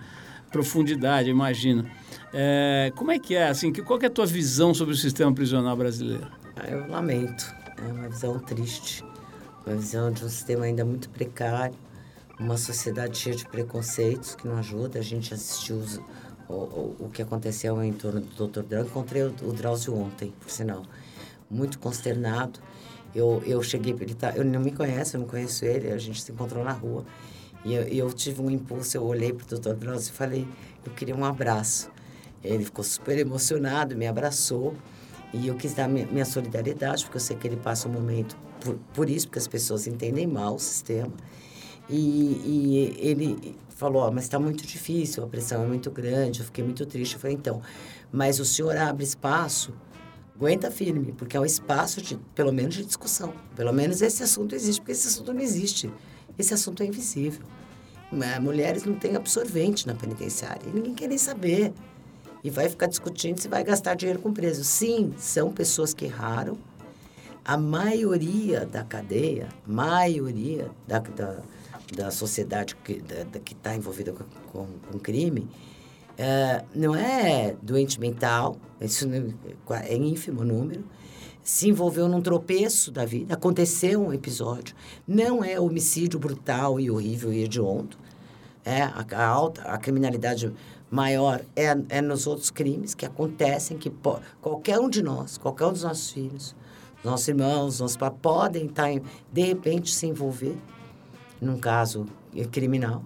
[0.50, 1.86] profundidade, imagino.
[2.34, 5.34] É, como é que é, assim, que, qual é a tua visão sobre o sistema
[5.34, 6.28] prisional brasileiro?
[6.56, 9.04] Ah, eu lamento, é uma visão triste,
[9.66, 11.76] uma visão de um sistema ainda muito precário,
[12.40, 15.00] uma sociedade cheia de preconceitos que não ajuda.
[15.00, 16.00] A gente assistiu os,
[16.48, 18.62] o, o, o, que aconteceu em torno do Dr.
[18.62, 18.82] Dran.
[18.86, 20.84] Encontrei o, o Drauzio ontem, por sinal.
[21.50, 22.60] Muito consternado.
[23.14, 26.22] Eu, eu cheguei, ele tá, eu não me conhece, eu não conheço ele, a gente
[26.22, 27.04] se encontrou na rua.
[27.66, 29.74] E eu, eu tive um impulso, eu olhei para o Dr.
[29.74, 30.48] Drauzio e falei,
[30.86, 31.92] eu queria um abraço.
[32.44, 34.76] Ele ficou super emocionado, me abraçou.
[35.34, 38.76] E eu quis dar minha solidariedade, porque eu sei que ele passa um momento por,
[38.94, 41.12] por isso, porque as pessoas entendem mal o sistema.
[41.90, 46.46] E, e ele falou, oh, mas está muito difícil, a pressão é muito grande, eu
[46.46, 47.14] fiquei muito triste.
[47.14, 47.62] Eu falei, então,
[48.12, 49.74] mas o senhor abre espaço,
[50.36, 53.34] aguenta firme, porque é um espaço, de, pelo menos, de discussão.
[53.56, 55.90] Pelo menos esse assunto existe, porque esse assunto não existe.
[56.38, 57.46] Esse assunto é invisível.
[58.42, 61.74] Mulheres não têm absorvente na penitenciária, e ninguém quer nem saber.
[62.44, 64.64] E vai ficar discutindo se vai gastar dinheiro com preso.
[64.64, 66.58] Sim, são pessoas que erraram.
[67.44, 71.42] A maioria da cadeia, maioria da, da
[71.94, 73.02] da sociedade que
[73.52, 75.48] está envolvida com, com, com crime,
[76.18, 79.08] é, não é doente mental, isso
[79.72, 80.84] é ínfimo número,
[81.42, 84.76] se envolveu num tropeço da vida, aconteceu um episódio,
[85.08, 87.98] não é homicídio brutal e horrível e hediondo,
[88.66, 90.54] é, a, a alta, a criminalidade
[90.92, 95.66] maior é, é nos outros crimes que acontecem, que po, qualquer um de nós, qualquer
[95.68, 96.56] um dos nossos filhos,
[97.04, 100.58] nossos irmãos, nossos pais, podem estar, tá de repente, se envolver
[101.42, 102.06] num caso
[102.52, 103.04] criminal.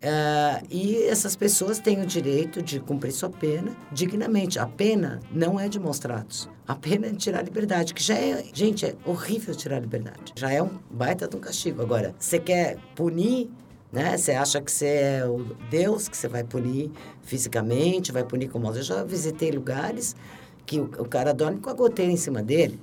[0.00, 4.56] Uh, e essas pessoas têm o direito de cumprir sua pena dignamente.
[4.56, 6.48] A pena não é de maus-tratos.
[6.68, 8.44] A pena é de tirar a liberdade, que já é...
[8.52, 10.34] Gente, é horrível tirar a liberdade.
[10.36, 11.82] Já é um baita de um castigo.
[11.82, 13.50] Agora, você quer punir,
[13.92, 14.16] né?
[14.16, 18.60] Você acha que você é o Deus, que você vai punir fisicamente, vai punir com
[18.60, 18.76] maus...
[18.76, 20.14] Eu já visitei lugares
[20.64, 22.78] que o, o cara dorme com a goteira em cima dele.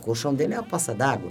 [0.00, 1.30] O colchão dele é uma passa d'água.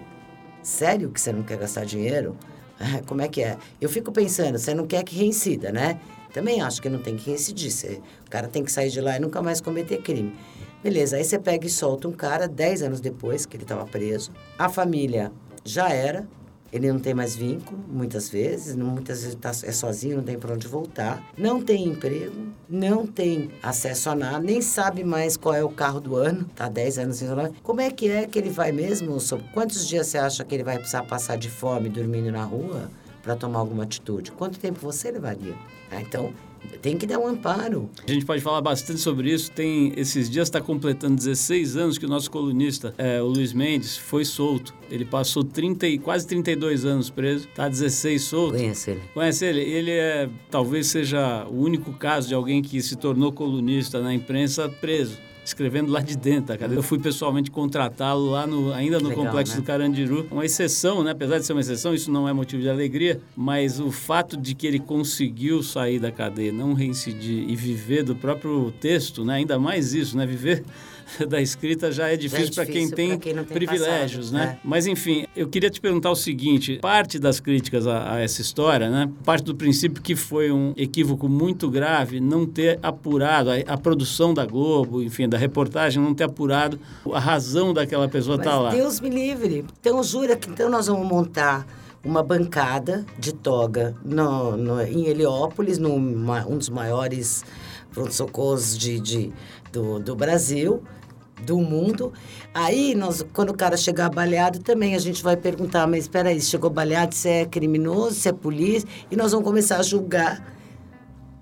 [0.64, 2.38] Sério que você não quer gastar dinheiro?
[3.06, 3.58] Como é que é?
[3.80, 6.00] Eu fico pensando, você não quer que reincida, né?
[6.34, 7.72] Também acho que não tem que reincidir.
[7.72, 10.36] Você, o cara tem que sair de lá e nunca mais cometer crime.
[10.84, 14.32] Beleza, aí você pega e solta um cara 10 anos depois que ele estava preso.
[14.58, 15.32] A família
[15.66, 16.28] já era,
[16.72, 20.54] ele não tem mais vínculo, muitas vezes, muitas vezes tá, é sozinho, não tem para
[20.54, 25.64] onde voltar, não tem emprego, não tem acesso a nada, nem sabe mais qual é
[25.64, 27.56] o carro do ano, tá 10 anos isolado.
[27.64, 29.20] Como é que é que ele vai mesmo?
[29.20, 32.92] Sobre quantos dias você acha que ele vai precisar passar de fome dormindo na rua
[33.22, 34.32] para tomar alguma atitude?
[34.32, 35.56] Quanto tempo você levaria?
[35.92, 36.34] Ah, então,
[36.82, 37.90] tem que dar um amparo.
[38.08, 39.52] A gente pode falar bastante sobre isso.
[39.52, 43.98] Tem esses dias está completando 16 anos que o nosso colunista, é, o Luiz Mendes,
[43.98, 44.74] foi solto.
[44.90, 48.58] Ele passou 30 e quase 32 anos preso, tá 16 solto.
[48.58, 49.02] Conhece ele.
[49.14, 49.62] Conhece ele?
[49.62, 54.70] Ele é talvez seja o único caso de alguém que se tornou colunista na imprensa
[54.70, 56.78] preso escrevendo lá de dentro da cadeia.
[56.78, 59.62] Eu fui pessoalmente contratá-lo lá no, ainda no Legal, complexo né?
[59.62, 60.28] do Carandiru.
[60.30, 61.12] Uma exceção, né?
[61.12, 64.54] Apesar de ser uma exceção, isso não é motivo de alegria, mas o fato de
[64.54, 69.36] que ele conseguiu sair da cadeia, não reincidir e viver do próprio texto, né?
[69.36, 70.26] Ainda mais isso, né?
[70.26, 70.66] Viver
[71.28, 74.58] da escrita já é difícil, é para quem tem, quem tem privilégios, passado, né?
[74.58, 74.60] É.
[74.64, 78.90] Mas enfim, eu queria te perguntar o seguinte: parte das críticas a, a, essa história,
[78.90, 79.10] né?
[79.24, 84.34] Parte do princípio que foi um equívoco muito grave não ter apurado a, a produção
[84.34, 86.80] da Globo, enfim, da reportagem, não ter apurado
[87.14, 88.70] a razão daquela pessoa estar tá lá.
[88.72, 89.66] Deus me livre.
[89.80, 91.66] Então jura que então nós vamos montar
[92.04, 97.44] uma bancada de toga no, no, em Heliópolis, num um dos maiores
[97.92, 99.34] pronto-socorros de, de,
[99.72, 100.84] do, do Brasil
[101.42, 102.12] do mundo.
[102.54, 106.42] Aí, nós, quando o cara chegar baleado, também a gente vai perguntar, mas espera aí,
[106.42, 110.44] chegou baleado, se é criminoso, se é polícia, e nós vamos começar a julgar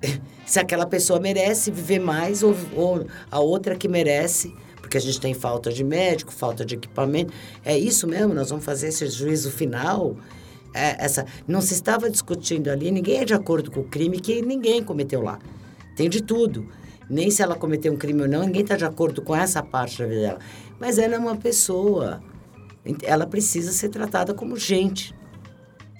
[0.45, 5.19] se aquela pessoa merece viver mais ou, ou a outra que merece, porque a gente
[5.19, 7.33] tem falta de médico, falta de equipamento.
[7.63, 8.33] É isso mesmo?
[8.33, 10.15] Nós vamos fazer esse juízo final?
[10.73, 14.41] É, essa, não se estava discutindo ali, ninguém é de acordo com o crime que
[14.41, 15.39] ninguém cometeu lá.
[15.95, 16.67] Tem de tudo.
[17.09, 19.99] Nem se ela cometeu um crime ou não, ninguém está de acordo com essa parte
[19.99, 20.39] da vida dela.
[20.79, 22.21] Mas ela é uma pessoa,
[23.03, 25.13] ela precisa ser tratada como gente.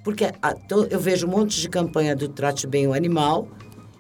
[0.04, 3.48] Porque a, to, eu vejo um monte de campanha do trate bem o animal.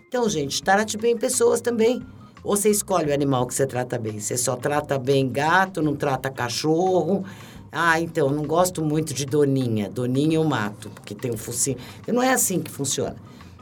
[0.07, 2.01] Então, gente, trate bem pessoas também.
[2.43, 4.19] Ou você escolhe o animal que você trata bem.
[4.19, 7.25] Você só trata bem gato, não trata cachorro.
[7.71, 9.89] Ah, então, não gosto muito de doninha.
[9.89, 11.77] Doninha eu mato, porque tem um focinho.
[12.07, 13.15] Não é assim que funciona.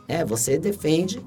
[0.05, 1.21] É, você defende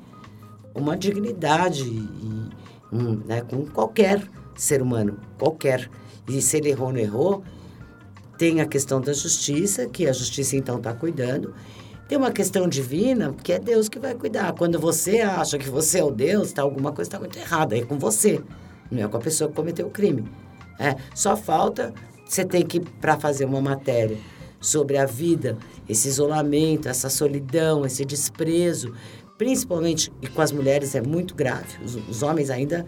[0.76, 2.50] uma dignidade e,
[2.92, 4.22] um, né, com qualquer
[4.54, 5.90] ser humano, qualquer.
[6.28, 7.42] E se ele errou, não errou,
[8.38, 11.54] tem a questão da justiça, que a justiça então está cuidando.
[12.08, 14.52] Tem uma questão divina, que é Deus que vai cuidar.
[14.52, 17.76] Quando você acha que você é o Deus, tá, alguma coisa está muito errada.
[17.76, 18.40] É com você,
[18.90, 20.24] não é com a pessoa que cometeu o crime.
[20.78, 21.92] É, só falta,
[22.24, 24.18] você tem que, para fazer uma matéria
[24.60, 25.58] sobre a vida,
[25.88, 28.92] esse isolamento, essa solidão, esse desprezo,
[29.38, 31.82] principalmente e com as mulheres é muito grave.
[31.84, 32.86] Os, os homens ainda,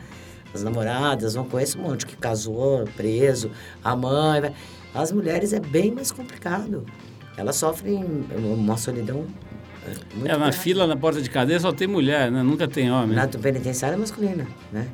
[0.52, 3.50] as namoradas, não conheço um monte que casou, preso,
[3.82, 4.52] a mãe.
[4.94, 6.84] As mulheres é bem mais complicado.
[7.36, 8.04] Elas sofrem
[8.36, 9.26] uma solidão
[9.84, 10.56] é, muito é, na grave.
[10.56, 12.42] fila, na porta de cadeia, só tem mulher, né?
[12.42, 13.14] Nunca tem homem.
[13.14, 14.88] Na penitenciária é masculina, né?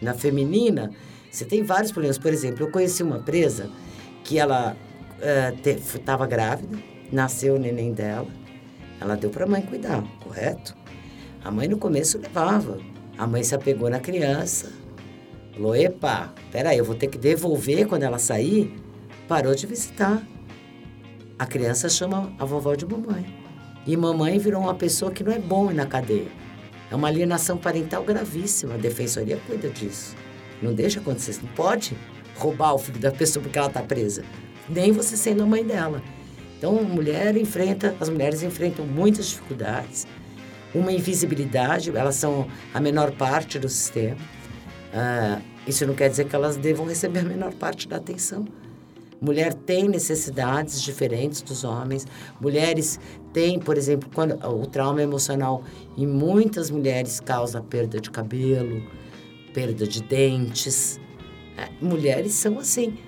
[0.00, 0.90] Na feminina,
[1.30, 2.18] você tem vários problemas.
[2.18, 3.68] Por exemplo, eu conheci uma presa
[4.24, 4.76] que ela
[5.64, 6.78] estava uh, grávida,
[7.12, 8.26] nasceu o neném dela,
[9.00, 10.74] ela deu para a mãe cuidar, correto?
[11.44, 12.78] A mãe no começo levava.
[13.18, 14.70] A mãe se apegou na criança.
[15.52, 18.72] Falou, epa, peraí, eu vou ter que devolver quando ela sair.
[19.26, 20.22] Parou de visitar.
[21.38, 23.26] A criança chama a vovó de mamãe.
[23.84, 26.28] E mamãe virou uma pessoa que não é bom na cadeia.
[26.90, 28.74] É uma alienação parental gravíssima.
[28.74, 30.14] A defensoria cuida disso.
[30.62, 31.40] Não deixa acontecer.
[31.42, 31.96] Não pode
[32.36, 34.22] roubar o filho da pessoa porque ela está presa.
[34.68, 36.00] Nem você sendo a mãe dela.
[36.56, 40.06] Então, mulher enfrenta, as mulheres enfrentam muitas dificuldades
[40.74, 44.16] uma invisibilidade, elas são a menor parte do sistema.
[44.92, 48.44] Ah, isso não quer dizer que elas devam receber a menor parte da atenção.
[49.20, 52.06] Mulher tem necessidades diferentes dos homens.
[52.40, 52.98] Mulheres
[53.32, 55.62] têm, por exemplo, quando o trauma emocional
[55.96, 58.82] em muitas mulheres causa perda de cabelo,
[59.54, 60.98] perda de dentes.
[61.56, 62.98] É, mulheres são assim.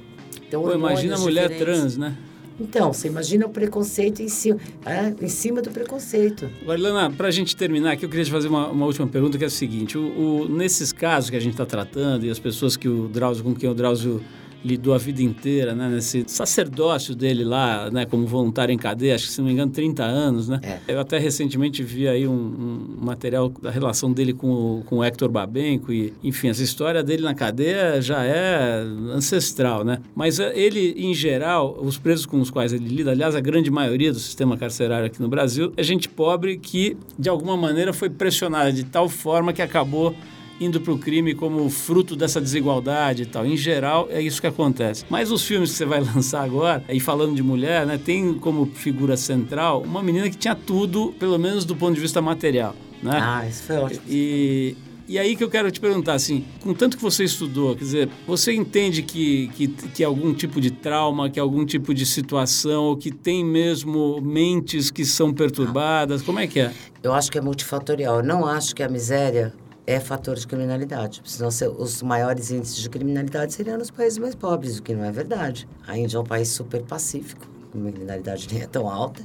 [0.46, 1.80] Então, Pô, imagina a mulher diferentes.
[1.80, 2.16] trans, né?
[2.58, 6.48] Então, você imagina o preconceito em cima, é, em cima do preconceito.
[6.62, 9.44] Agora, para a gente terminar aqui, eu queria te fazer uma, uma última pergunta, que
[9.44, 9.98] é a seguinte.
[9.98, 13.42] O, o nesses casos que a gente está tratando e as pessoas que o Drauzio,
[13.42, 14.22] com quem o Drauzio
[14.64, 15.88] lidou a vida inteira, né?
[15.88, 18.06] Nesse sacerdócio dele lá, né?
[18.06, 20.60] Como voluntário em cadeia, acho que se não me engano 30 anos, né?
[20.62, 20.94] É.
[20.94, 25.30] Eu até recentemente vi aí um, um, material da relação dele com, com o Hector
[25.30, 29.98] Babenco e, enfim, essa história dele na cadeia já é ancestral, né?
[30.14, 33.70] Mas eh, ele, em geral, os presos com os quais ele lida, aliás, a grande
[33.70, 38.08] maioria do sistema carcerário aqui no Brasil, é gente pobre que, de alguma maneira, foi
[38.08, 40.14] pressionada de tal forma que acabou
[40.60, 43.46] indo para o crime como fruto dessa desigualdade e tal.
[43.46, 45.04] Em geral, é isso que acontece.
[45.08, 48.66] Mas os filmes que você vai lançar agora, e falando de mulher, né, tem como
[48.66, 52.74] figura central uma menina que tinha tudo, pelo menos do ponto de vista material.
[53.02, 53.18] Né?
[53.20, 54.02] Ah, isso foi ótimo.
[54.08, 57.84] E, e aí que eu quero te perguntar, assim, com tanto que você estudou, quer
[57.84, 62.84] dizer, você entende que, que, que algum tipo de trauma, que algum tipo de situação,
[62.84, 66.72] ou que tem mesmo mentes que são perturbadas, como é que é?
[67.02, 68.20] Eu acho que é multifatorial.
[68.20, 69.52] Eu não acho que a miséria
[69.86, 71.22] é fator de criminalidade.
[71.24, 75.12] Senão, os maiores índices de criminalidade seriam nos países mais pobres, o que não é
[75.12, 75.68] verdade.
[75.86, 79.22] A Índia é um país super pacífico, a criminalidade nem é tão alta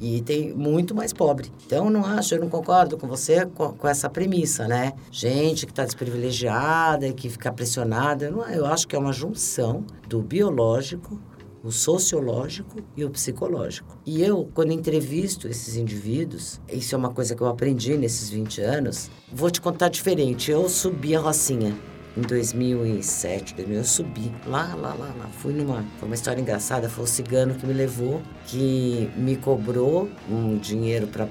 [0.00, 1.52] e tem muito mais pobre.
[1.66, 4.94] Então, não acho, eu não concordo com você com, com essa premissa, né?
[5.10, 8.30] Gente que está desprivilegiada e que fica pressionada.
[8.30, 11.20] Não, eu acho que é uma junção do biológico
[11.62, 13.98] o sociológico e o psicológico.
[14.06, 18.60] E eu, quando entrevisto esses indivíduos, isso é uma coisa que eu aprendi nesses 20
[18.62, 20.50] anos, vou te contar diferente.
[20.50, 21.76] Eu subi a Rocinha
[22.16, 25.28] em 2007, 2000, eu subi lá, lá, lá, lá.
[25.38, 25.84] Fui numa.
[25.98, 26.88] Foi uma história engraçada.
[26.88, 31.28] Foi o cigano que me levou, que me cobrou um dinheiro para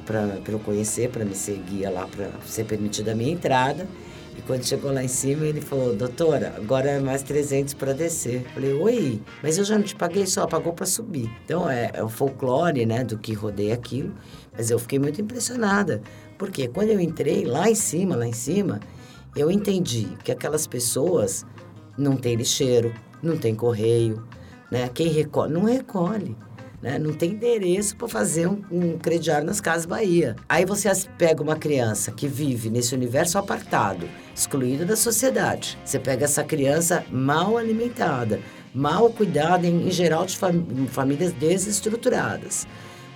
[0.48, 3.88] eu conhecer, para me ser guia lá, para ser permitida a minha entrada.
[4.40, 8.46] E quando chegou lá em cima, ele falou: Doutora, agora é mais 300 para descer.
[8.46, 11.30] Eu falei: Oi, mas eu já não te paguei, só pagou para subir.
[11.44, 14.14] Então é, é o folclore, né, do que rodeia aquilo.
[14.56, 16.02] Mas eu fiquei muito impressionada,
[16.38, 18.80] porque quando eu entrei lá em cima, lá em cima,
[19.36, 21.46] eu entendi que aquelas pessoas
[21.98, 24.24] não têm lixeiro, não tem correio,
[24.72, 24.90] né?
[24.94, 26.34] Quem recolhe, não recolhe.
[26.82, 26.98] Né?
[26.98, 30.36] Não tem endereço para fazer um, um, crediário nas Casas Bahia.
[30.48, 35.78] Aí você pega uma criança que vive nesse universo apartado, excluído da sociedade.
[35.84, 38.40] Você pega essa criança mal alimentada,
[38.74, 42.66] mal cuidada, em, em geral, de fam famílias desestruturadas.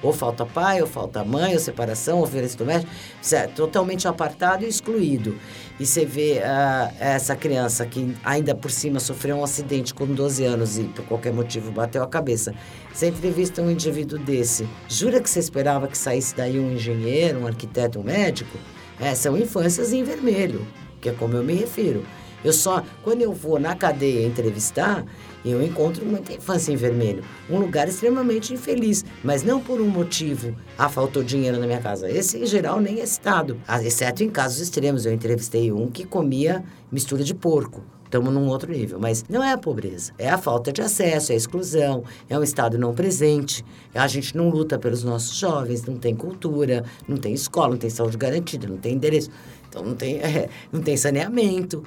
[0.04, 2.91] Ou falta pai, ou falta mãe, ou separação, ou violência doméstica,
[3.32, 5.38] é totalmente apartado e excluído.
[5.80, 10.43] E você vê uh, essa criança que ainda por cima sofreu um acidente com 12
[10.43, 12.54] anos e por qualquer motivo bateu a cabeça.
[12.93, 17.47] Você entrevista um indivíduo desse, jura que você esperava que saísse daí um engenheiro, um
[17.47, 18.58] arquiteto, um médico?
[18.99, 20.68] É, são infâncias em vermelho,
[21.01, 22.06] que é como eu me refiro.
[22.44, 25.06] Eu só, quando eu vou na cadeia entrevistar,
[25.46, 27.24] eu encontro muita infância em vermelho.
[27.50, 30.56] Um lugar extremamente infeliz, mas não por um motivo.
[30.78, 32.10] Ah, faltou dinheiro na minha casa.
[32.10, 33.60] Esse, em geral, nem é citado.
[33.68, 35.06] Ah, exceto em casos extremos.
[35.06, 37.84] Eu entrevistei um que comia mistura de porco.
[38.06, 39.00] Estamos num outro nível.
[39.00, 40.14] Mas não é a pobreza.
[40.20, 43.66] É a falta de acesso, é a exclusão, é um Estado não presente.
[43.94, 47.89] A gente não luta pelos nossos jovens, não tem cultura, não tem escola, não tem
[47.89, 49.32] saúde garantida, não tem endereço.
[49.68, 51.84] Então não tem, é, não tem saneamento.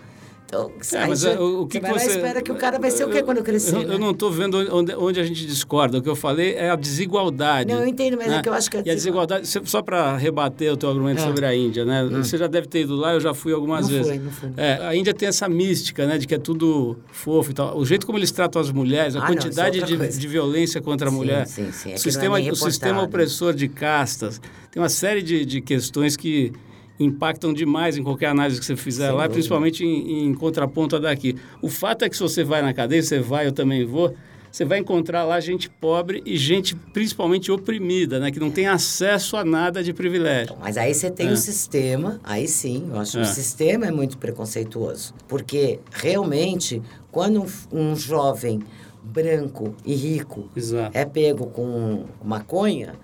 [0.47, 3.05] Então, é, mas, é, o, o que você, você espera que o cara vai ser
[3.05, 3.75] o quê quando crescer?
[3.75, 3.95] Eu, né?
[3.95, 5.99] eu não estou vendo onde, onde a gente discorda.
[5.99, 7.69] O que eu falei é a desigualdade.
[7.69, 8.37] Não, eu entendo, mas é né?
[8.39, 8.77] é que eu acho que...
[8.77, 11.25] A e a desigualdade, só para rebater o teu argumento é.
[11.25, 12.05] sobre a Índia, né?
[12.05, 12.23] Hum.
[12.23, 14.07] Você já deve ter ido lá, eu já fui algumas não vezes.
[14.07, 14.53] Fui, não fui.
[14.57, 16.17] É, a Índia tem essa mística, né?
[16.17, 17.77] De que é tudo fofo e tal.
[17.77, 21.09] O jeito como eles tratam as mulheres, a ah, quantidade não, de, de, violência contra
[21.09, 21.47] a sim, mulher.
[21.47, 21.93] Sim, sim.
[21.93, 24.41] o, sistema, o sistema opressor de castas.
[24.71, 26.53] Tem uma série de, de questões que
[26.99, 29.35] impactam demais em qualquer análise que você fizer Sem lá, dúvida.
[29.35, 31.37] principalmente em, em contraponto a daqui.
[31.61, 34.15] O fato é que se você vai na cadeia, você vai, eu também vou,
[34.51, 38.31] você vai encontrar lá gente pobre e gente principalmente oprimida, né?
[38.31, 40.53] Que não tem acesso a nada de privilégio.
[40.53, 41.33] Então, mas aí você tem o é.
[41.33, 43.23] um sistema, aí sim, eu acho que é.
[43.23, 45.13] o sistema é muito preconceituoso.
[45.29, 48.61] Porque realmente, quando um, um jovem
[49.03, 50.97] branco e rico Exato.
[50.97, 52.95] é pego com maconha,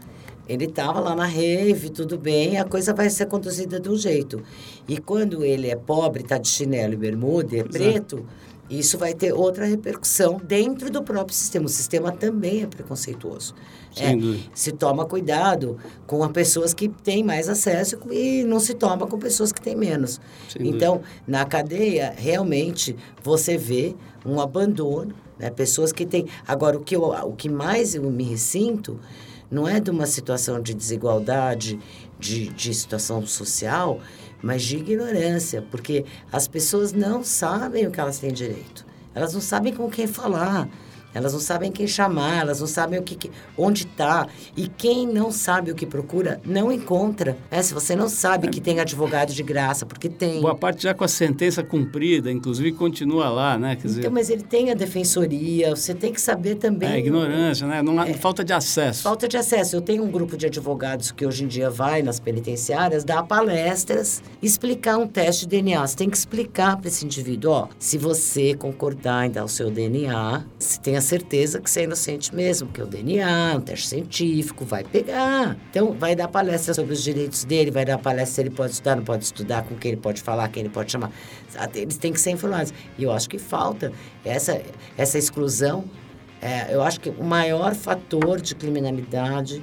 [0.48, 4.42] ele estava lá na rave, tudo bem, a coisa vai ser conduzida de um jeito.
[4.88, 8.26] E quando ele é pobre, está de chinelo e bermuda, é preto,
[8.68, 11.66] isso vai ter outra repercussão dentro do próprio sistema.
[11.66, 13.54] O sistema também é preconceituoso.
[13.96, 14.14] É,
[14.54, 15.76] se toma cuidado
[16.06, 19.76] com as pessoas que têm mais acesso e não se toma com pessoas que têm
[19.76, 20.18] menos.
[20.48, 21.12] Sem então, dúvida.
[21.26, 25.50] na cadeia, realmente, você vê um abandono, né?
[25.50, 26.26] pessoas que têm...
[26.48, 28.98] Agora, o que, eu, o que mais eu me ressinto
[29.52, 31.78] não é de uma situação de desigualdade,
[32.18, 34.00] de, de situação social,
[34.42, 38.86] mas de ignorância, porque as pessoas não sabem o que elas têm direito.
[39.14, 40.66] Elas não sabem com quem falar.
[41.14, 44.26] Elas não sabem quem chamar, elas não sabem o que, que onde está.
[44.56, 47.36] E quem não sabe o que procura, não encontra.
[47.50, 50.40] É, se você não sabe que tem advogado de graça, porque tem.
[50.40, 53.76] Boa parte já com a sentença cumprida, inclusive continua lá, né?
[53.76, 54.00] Quer dizer...
[54.00, 56.90] Então, mas ele tem a defensoria, você tem que saber também.
[56.90, 57.82] É, ignorância, né?
[57.82, 59.02] Não é, falta de acesso.
[59.02, 59.76] Falta de acesso.
[59.76, 64.22] Eu tenho um grupo de advogados que hoje em dia vai nas penitenciárias, dá palestras,
[64.42, 65.86] explicar um teste de DNA.
[65.86, 69.70] Você tem que explicar para esse indivíduo, ó, se você concordar em dar o seu
[69.70, 73.88] DNA, se tem a certeza que você é inocente mesmo, que o DNA, um teste
[73.88, 75.56] científico, vai pegar.
[75.70, 78.96] Então, vai dar palestra sobre os direitos dele, vai dar palestra se ele pode estudar,
[78.96, 81.10] não pode estudar, com quem ele pode falar, quem ele pode chamar.
[81.74, 82.72] Eles têm que ser informados.
[82.96, 83.92] E eu acho que falta
[84.24, 84.62] essa,
[84.96, 85.84] essa exclusão.
[86.40, 89.62] É, eu acho que o maior fator de criminalidade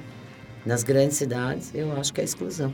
[0.64, 2.72] nas grandes cidades, eu acho que é a exclusão.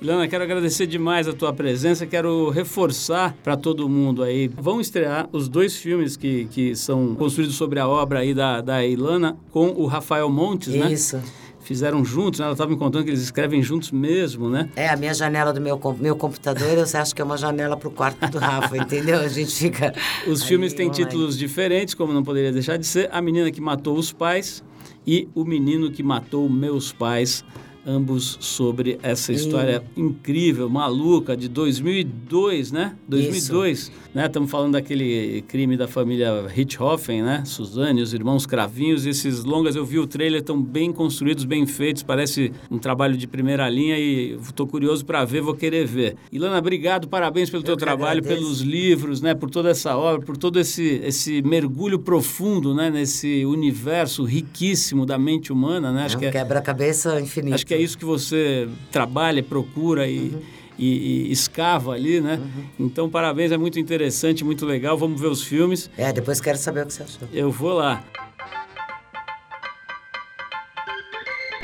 [0.00, 4.46] Lana, quero agradecer demais a tua presença, quero reforçar para todo mundo aí.
[4.46, 8.84] Vão estrear os dois filmes que, que são construídos sobre a obra aí da, da
[8.86, 10.78] Ilana com o Rafael Montes, Isso.
[10.78, 10.92] né?
[10.92, 12.46] Isso fizeram juntos, né?
[12.46, 14.70] Ela estava me contando que eles escrevem juntos mesmo, né?
[14.74, 17.88] É, a minha janela do meu, meu computador, eu acho que é uma janela para
[17.88, 19.20] o quarto do Rafa, entendeu?
[19.20, 19.92] A gente fica...
[20.26, 23.10] Os filmes têm títulos diferentes, como não poderia deixar de ser.
[23.12, 24.64] A Menina que Matou os Pais
[25.06, 27.44] e O Menino que Matou Meus Pais
[27.88, 32.94] ambos sobre essa história incrível, maluca, de 2002, né?
[33.08, 33.92] 2002, Isso.
[34.14, 34.26] né?
[34.26, 37.42] Estamos falando daquele crime da família Richthofen, né?
[37.46, 42.02] Suzane, os irmãos Cravinhos, esses longas, eu vi o trailer, estão bem construídos, bem feitos,
[42.02, 46.16] parece um trabalho de primeira linha e estou curioso para ver, vou querer ver.
[46.30, 48.42] Ilana, obrigado, parabéns pelo eu teu trabalho, agradeço.
[48.42, 49.34] pelos livros, né?
[49.34, 52.90] Por toda essa obra, por todo esse, esse mergulho profundo, né?
[52.90, 56.04] Nesse universo riquíssimo da mente humana, né?
[56.04, 57.54] Acho é um que é, quebra-cabeça infinito.
[57.54, 60.42] Acho que é isso que você trabalha, procura e, uhum.
[60.78, 62.36] e, e escava ali, né?
[62.36, 62.86] Uhum.
[62.86, 64.96] Então, parabéns, é muito interessante, muito legal.
[64.96, 65.90] Vamos ver os filmes.
[65.96, 67.28] É, depois quero saber o que você achou.
[67.32, 68.04] Eu vou lá.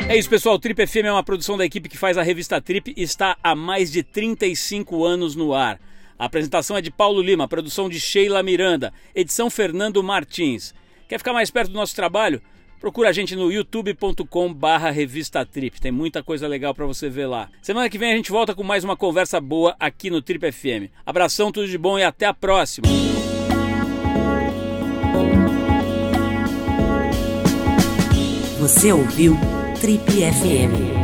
[0.07, 0.59] É isso, pessoal.
[0.59, 3.55] Trip FM é uma produção da equipe que faz a revista Trip e está há
[3.55, 5.81] mais de 35 anos no ar.
[6.19, 10.75] A apresentação é de Paulo Lima, produção de Sheila Miranda, edição Fernando Martins.
[11.09, 12.41] Quer ficar mais perto do nosso trabalho?
[12.85, 15.81] Procura a gente no youtube.com barra revista Trip.
[15.81, 17.49] Tem muita coisa legal para você ver lá.
[17.63, 20.93] Semana que vem a gente volta com mais uma conversa boa aqui no Trip FM.
[21.07, 22.87] Abração, tudo de bom e até a próxima.
[28.61, 29.35] Você ouviu
[29.81, 31.04] Trip FM.